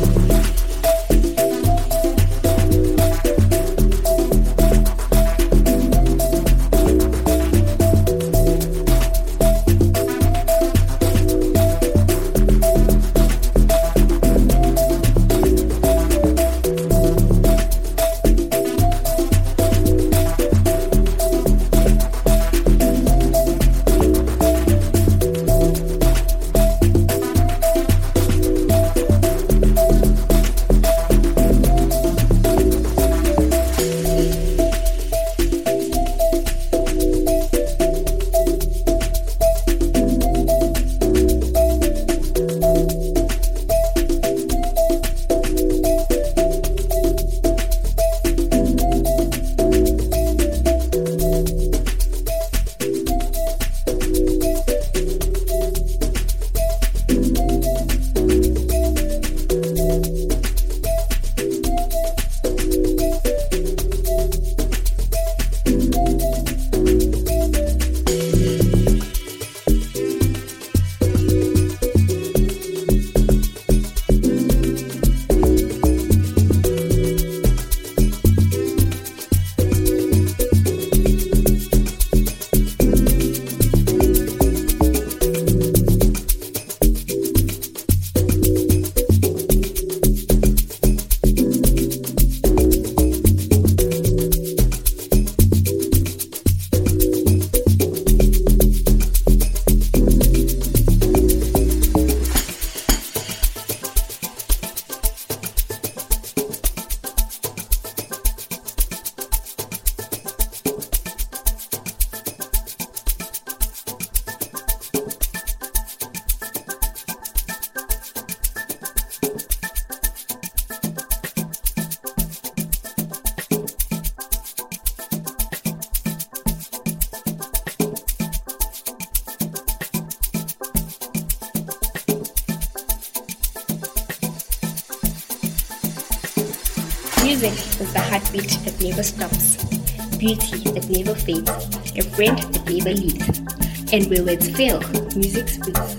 Fail, 144.80 145.08
music 145.16 145.48
speaks. 145.48 145.94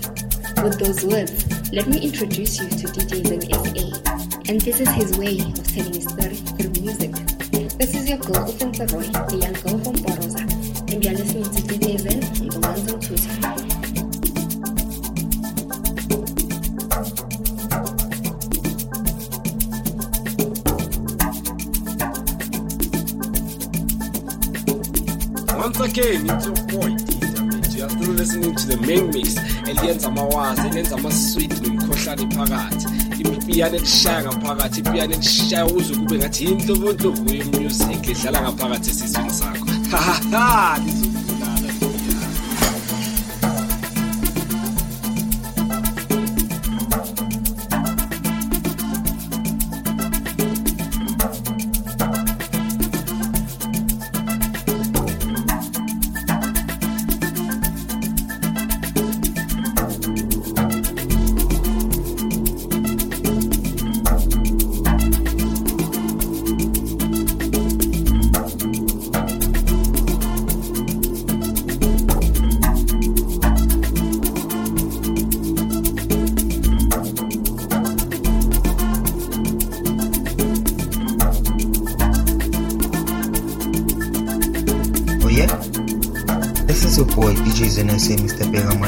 With 0.62 0.78
those 0.78 1.04
words, 1.04 1.72
let 1.72 1.86
me 1.86 1.98
introduce 1.98 2.60
you 2.60 2.68
to 2.68 2.86
DJ 2.88 3.26
Zan 3.26 3.40
SA. 3.64 4.12
And 4.48 4.60
this 4.60 4.80
is 4.80 4.88
his 4.90 5.16
way 5.16 5.40
of 5.40 5.74
telling 5.74 5.94
his 5.94 6.12
Impiyane 33.66 33.82
elishaya 33.82 34.22
ngaphakathi, 34.22 34.80
impiyane 34.80 35.14
elishaya 35.14 35.66
uze 35.66 35.94
kube 35.94 36.18
ngathi 36.18 36.44
yinhlobonhlobo 36.44 37.30
ye-music 37.38 38.08
edlala 38.08 38.42
ngaphakathi 38.42 38.90
esizweni 38.90 39.30
sakho. 39.38 39.66
Ha 39.90 39.98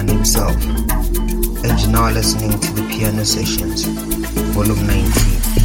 himself. 0.08 0.56
And 1.64 1.80
you're 1.80 1.90
now 1.90 2.10
listening 2.10 2.58
to 2.58 2.72
the 2.72 2.86
Piano 2.88 3.24
Sessions, 3.24 3.84
Volume 4.54 4.86
19. 4.86 5.57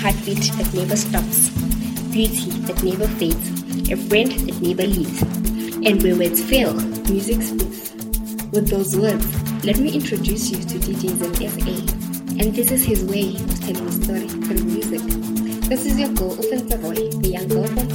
Heartbeat 0.00 0.50
that 0.56 0.72
never 0.72 0.96
stops, 0.96 1.50
beauty 2.08 2.50
that 2.64 2.82
never 2.82 3.06
fades, 3.20 3.90
a 3.90 3.96
friend 4.08 4.32
that 4.48 4.56
never 4.62 4.86
leaves. 4.88 5.20
And 5.84 6.02
where 6.02 6.16
words 6.16 6.42
fail, 6.42 6.72
music 7.12 7.42
speaks. 7.42 7.92
With 8.50 8.68
those 8.70 8.96
words, 8.96 9.28
let 9.62 9.76
me 9.78 9.92
introduce 9.92 10.50
you 10.50 10.56
to 10.56 10.78
DJ 10.80 11.12
Zen 11.20 12.40
And 12.40 12.56
this 12.56 12.70
is 12.70 12.82
his 12.82 13.04
way 13.04 13.36
of 13.36 13.60
telling 13.60 13.86
a 13.86 13.92
story 13.92 14.28
through 14.28 14.64
music. 14.64 15.02
This 15.68 15.84
is 15.84 16.00
your 16.00 16.08
girl, 16.14 16.34
Ufenta 16.34 16.82
Roy, 16.82 17.10
the 17.20 17.28
young 17.36 17.48
girl 17.48 17.66
from 17.66 17.89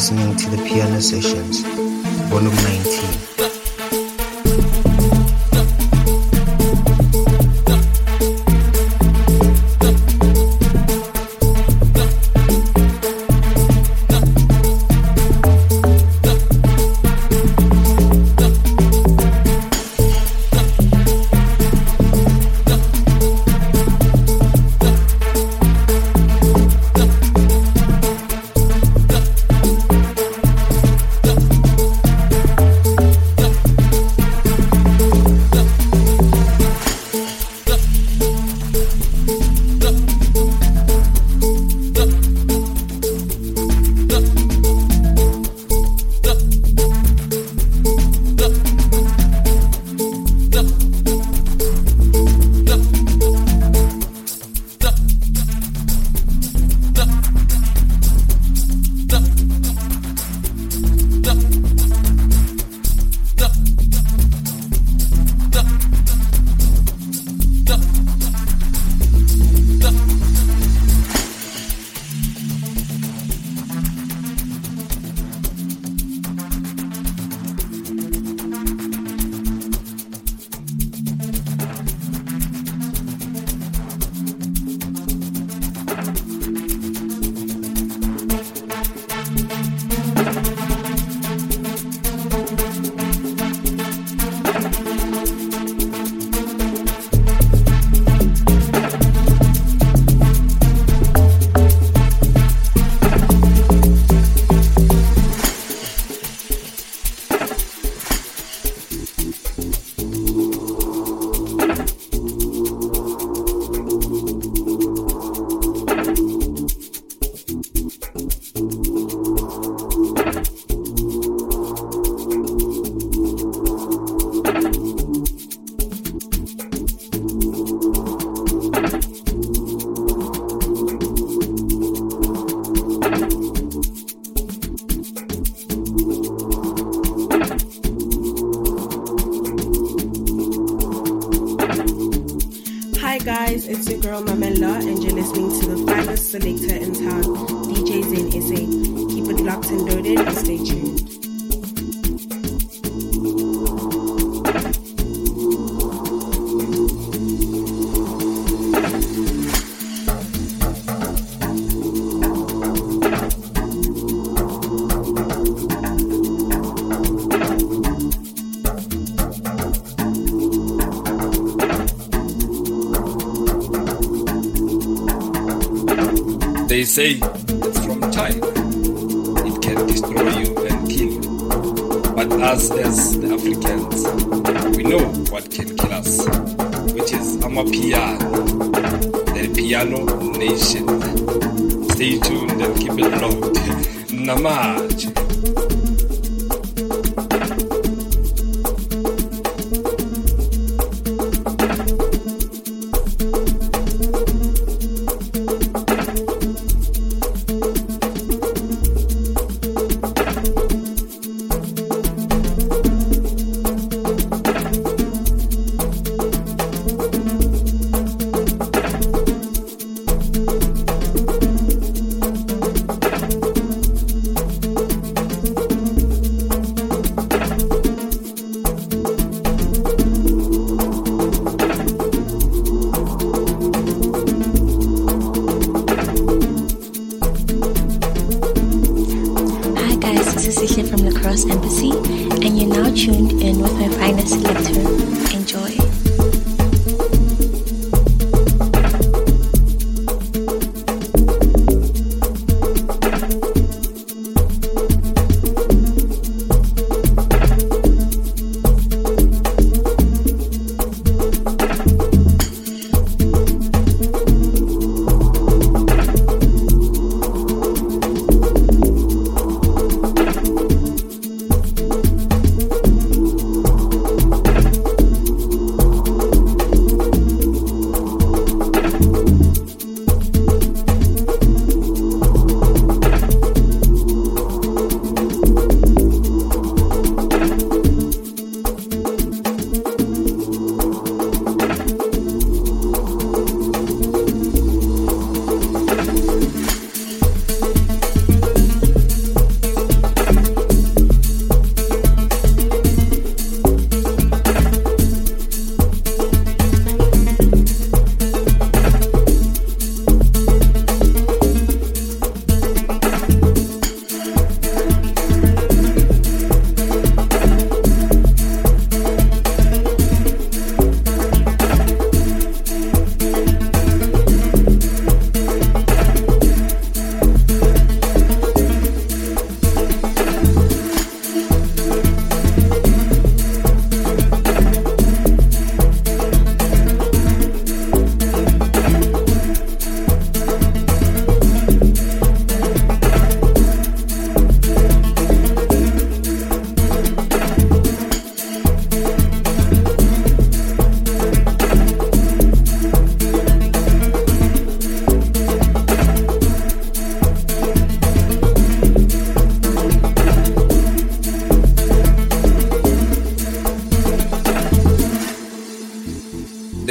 listening 0.00 0.34
to 0.34 0.48
the 0.48 0.56
Piano 0.64 0.98
Sessions, 0.98 1.59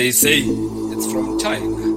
They 0.09 0.13
say 0.13 0.39
it's 0.39 1.11
from 1.11 1.37
China. 1.37 1.93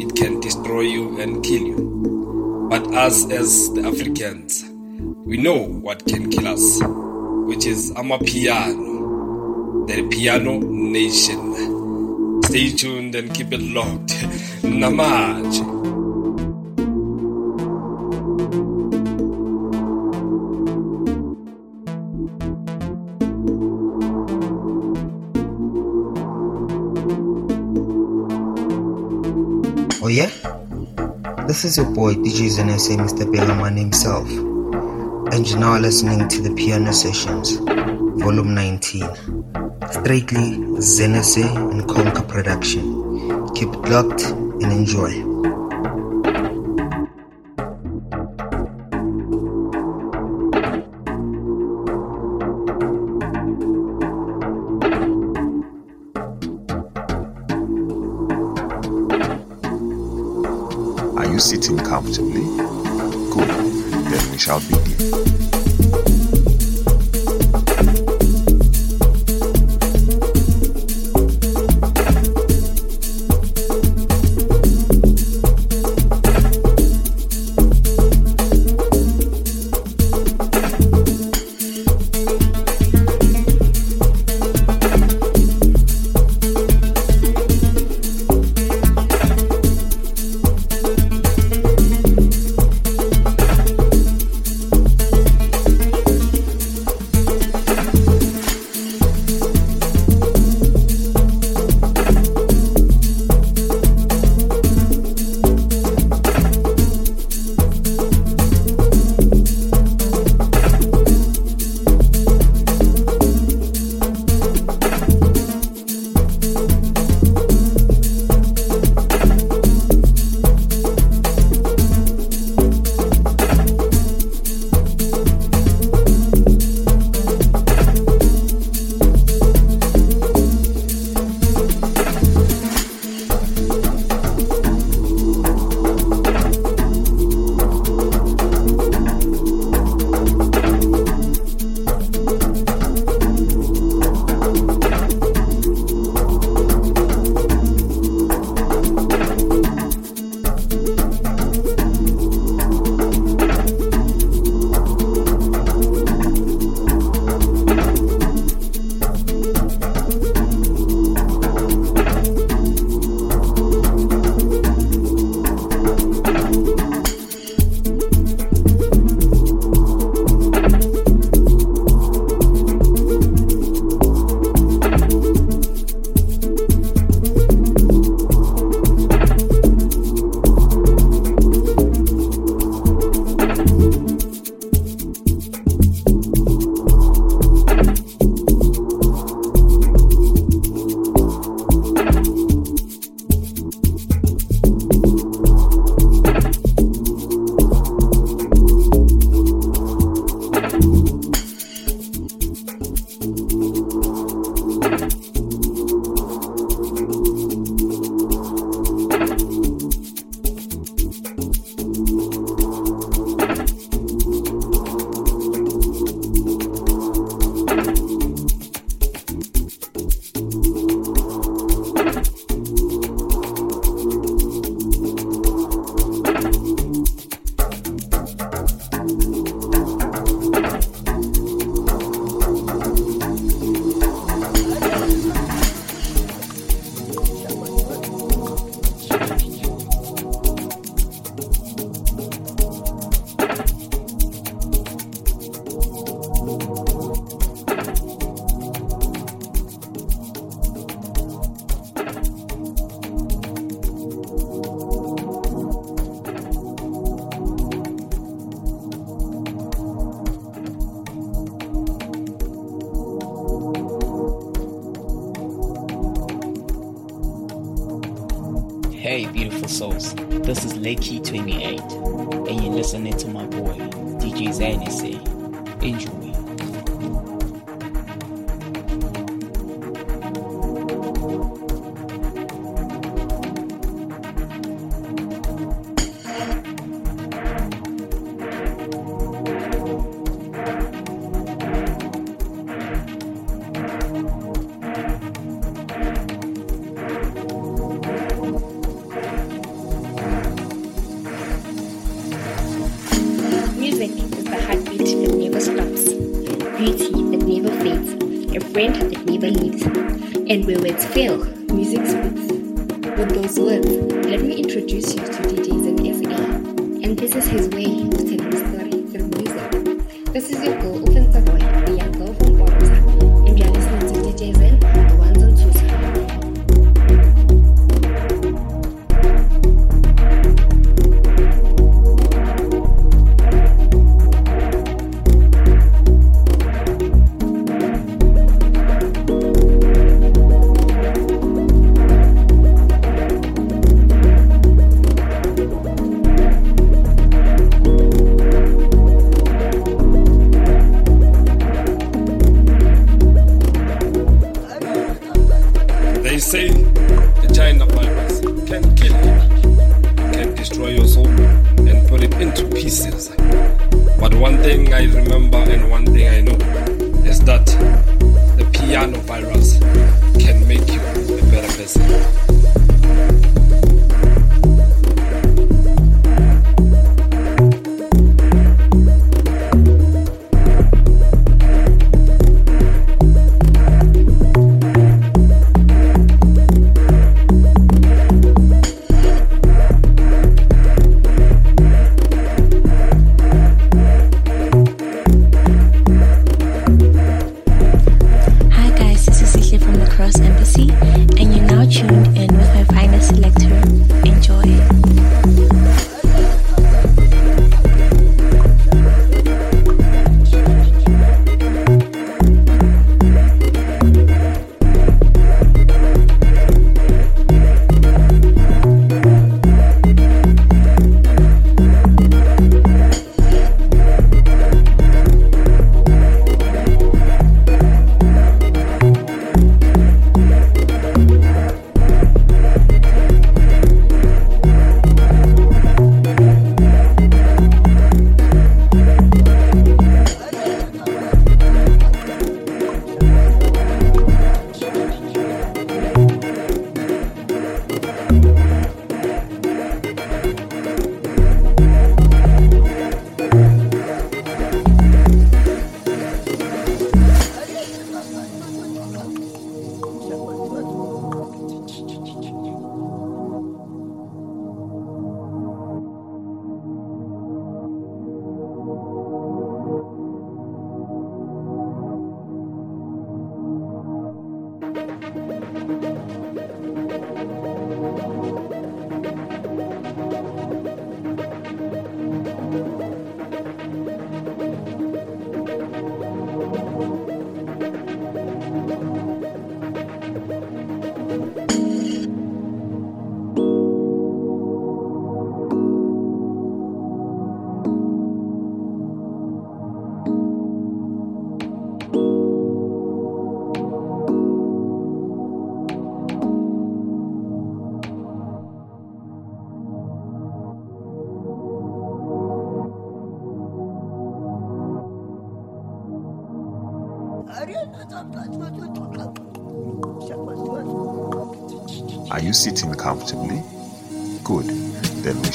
It 0.00 0.16
can 0.16 0.40
destroy 0.40 0.80
you 0.80 1.20
and 1.20 1.44
kill 1.44 1.66
you. 1.66 2.66
But 2.70 2.94
us 2.94 3.30
as 3.30 3.70
the 3.74 3.82
Africans, 3.82 4.64
we 5.26 5.36
know 5.36 5.66
what 5.68 6.06
can 6.06 6.30
kill 6.30 6.46
us, 6.48 6.80
which 7.46 7.66
is 7.66 7.92
Amapiano, 7.92 9.86
the 9.86 10.08
piano 10.08 10.60
nation. 10.60 12.42
Stay 12.44 12.70
tuned 12.70 13.14
and 13.14 13.34
keep 13.34 13.52
it 13.52 13.60
locked. 13.60 14.12
Namaj. 14.62 15.75
This 31.56 31.64
is 31.64 31.76
your 31.78 31.90
boy 31.90 32.12
DJ 32.12 32.50
Zan 32.50 32.68
SA, 32.78 32.96
Mr. 32.96 33.24
Begaman 33.32 33.78
himself. 33.78 34.28
And 35.32 35.48
you're 35.48 35.58
now 35.58 35.78
listening 35.78 36.28
to 36.28 36.42
the 36.42 36.54
Piano 36.54 36.92
Sessions, 36.92 37.52
Volume 38.20 38.54
19. 38.54 39.08
Straightly 39.90 40.82
Zan 40.82 41.24
SA 41.24 41.70
and 41.70 41.88
Conquer 41.88 42.24
Production. 42.24 43.48
Keep 43.54 43.70
it 43.70 43.88
locked 43.88 44.24
and 44.24 44.70
enjoy. 44.70 45.25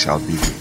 Shall 0.02 0.18
begin. 0.18 0.61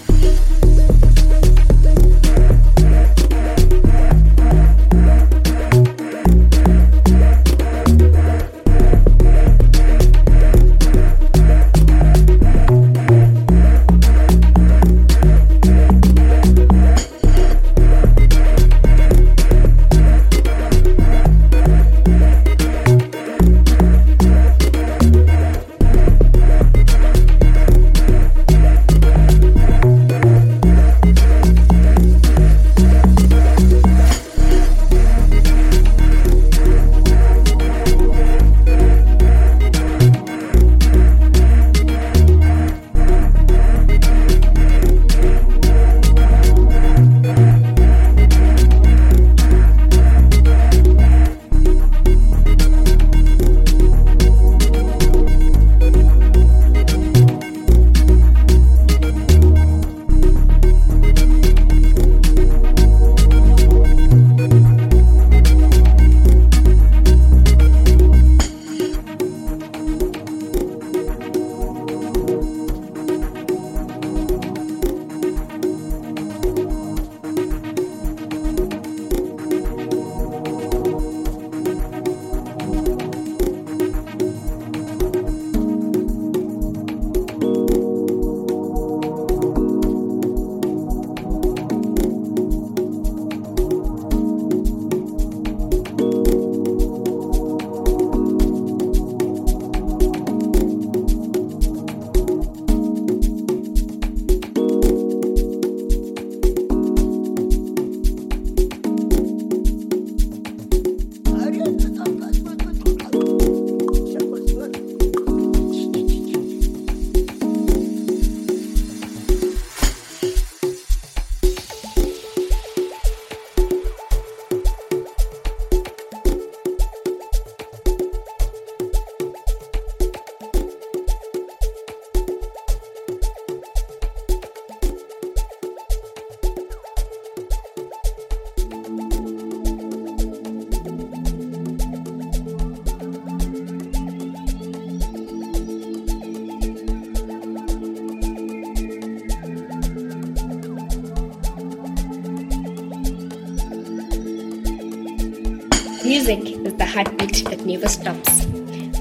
Never 157.71 157.87
stops, 157.87 158.45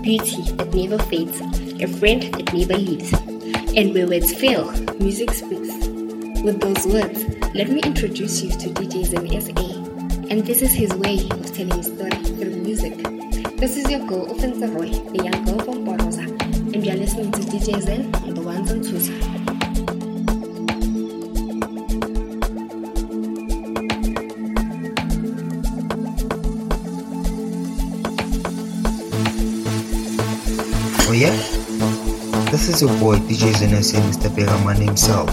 beauty 0.01 0.43
that 0.53 0.73
never 0.73 0.99
fades, 1.05 1.41
a 1.83 1.89
friend 1.99 2.23
that 2.35 2.55
never 2.55 2.79
leaves. 2.79 3.13
And 3.77 3.93
where 3.93 4.07
words 4.07 4.33
fail, 4.33 4.71
music 5.01 5.33
speaks. 5.33 5.75
With 6.45 6.61
those 6.61 6.87
words, 6.87 7.25
let 7.53 7.69
me 7.69 7.81
introduce 7.83 8.43
you 8.43 8.51
to 8.51 8.69
DJ 8.69 9.07
SA. 9.07 10.31
And 10.31 10.47
this 10.47 10.63
is 10.63 10.73
his 10.73 10.95
way 10.95 11.19
of 11.33 11.53
telling 11.53 11.79
his 11.79 11.87
story 11.87 12.23
through 12.39 12.57
music. 12.63 12.97
This 13.57 13.77
is 13.77 13.91
your 13.91 14.07
girl, 14.07 14.27
Offensa 14.27 14.73
Roy, 14.73 14.91
the 15.15 15.25
young 15.25 15.45
girl 15.45 15.59
from 15.59 15.85
Borosa. 15.85 16.27
And 16.73 16.87
you're 16.87 16.95
listening 16.95 17.33
to 17.33 17.41
DJ 17.41 17.81
Zen 17.83 18.30
is 32.71 32.83
your 32.83 33.01
boy 33.01 33.17
DJ 33.17 33.53
Zan 33.55 33.83
SA, 33.83 33.99
Mr. 33.99 34.31
Begaman 34.37 34.77
himself. 34.77 35.31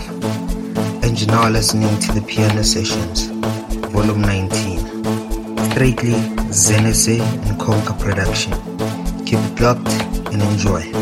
And 1.03 1.19
you're 1.19 1.29
now 1.29 1.47
listening 1.49 1.99
to 1.99 2.11
the 2.13 2.21
Piano 2.21 2.63
Sessions, 2.63 3.27
Volume 3.93 4.21
19. 4.21 4.79
Straightly 5.71 6.15
Zan 6.51 6.91
SA 6.93 7.21
and 7.47 7.59
Conca 7.59 7.93
production. 7.99 8.53
Keep 9.25 9.39
it 9.39 9.61
locked 9.61 9.87
and 10.33 10.41
enjoy. 10.41 10.96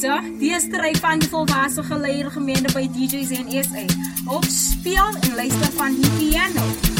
Mensen, 0.00 0.38
die 0.38 0.78
Ray 0.78 0.94
van 0.94 1.18
de 1.18 1.28
volwassen 1.28 1.84
geleide 1.84 2.30
gemeente 2.30 2.72
bij 2.72 2.90
DJ's 2.92 3.30
en 3.30 3.64
SA. 3.64 3.84
Op 4.24 4.44
speel 4.44 5.06
en 5.20 5.34
luister 5.34 5.72
van 5.72 6.00
die 6.00 6.10
piano. 6.10 6.97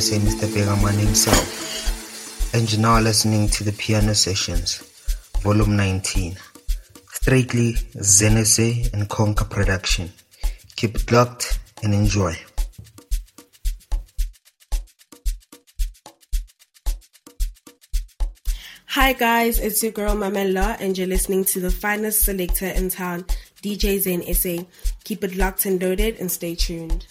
Zan 0.00 0.20
SA, 0.20 0.26
Mr. 0.26 0.54
Begaman 0.54 0.98
himself. 0.98 2.54
And 2.54 2.70
you're 2.70 2.80
now 2.80 3.00
listening 3.00 3.48
to 3.48 3.64
the 3.64 3.72
Piano 3.72 4.14
Sessions, 4.14 4.78
Volume 5.42 5.76
19. 5.76 6.36
Straightly 7.12 7.76
Zan 8.02 8.44
SA 8.44 8.90
and 8.92 9.08
Conquer 9.08 9.44
Production. 9.44 10.12
Keep 10.76 10.96
it 10.96 11.12
locked 11.12 11.58
and 11.82 11.94
enjoy. 11.94 12.36
Hi 18.86 19.12
guys, 19.12 19.60
it's 19.60 19.82
your 19.82 19.92
girl 19.92 20.16
Mamela 20.16 20.76
and 20.80 20.96
you're 20.96 21.06
listening 21.06 21.44
to 21.46 21.60
the 21.60 21.70
finest 21.70 22.24
selector 22.24 22.66
in 22.66 22.88
town, 22.88 23.24
DJ 23.62 23.98
Zen. 24.00 24.66
Keep 25.04 25.24
it 25.24 25.36
locked 25.36 25.66
and 25.66 25.80
loaded 25.82 26.16
and 26.18 26.30
stay 26.30 26.54
tuned. 26.54 27.06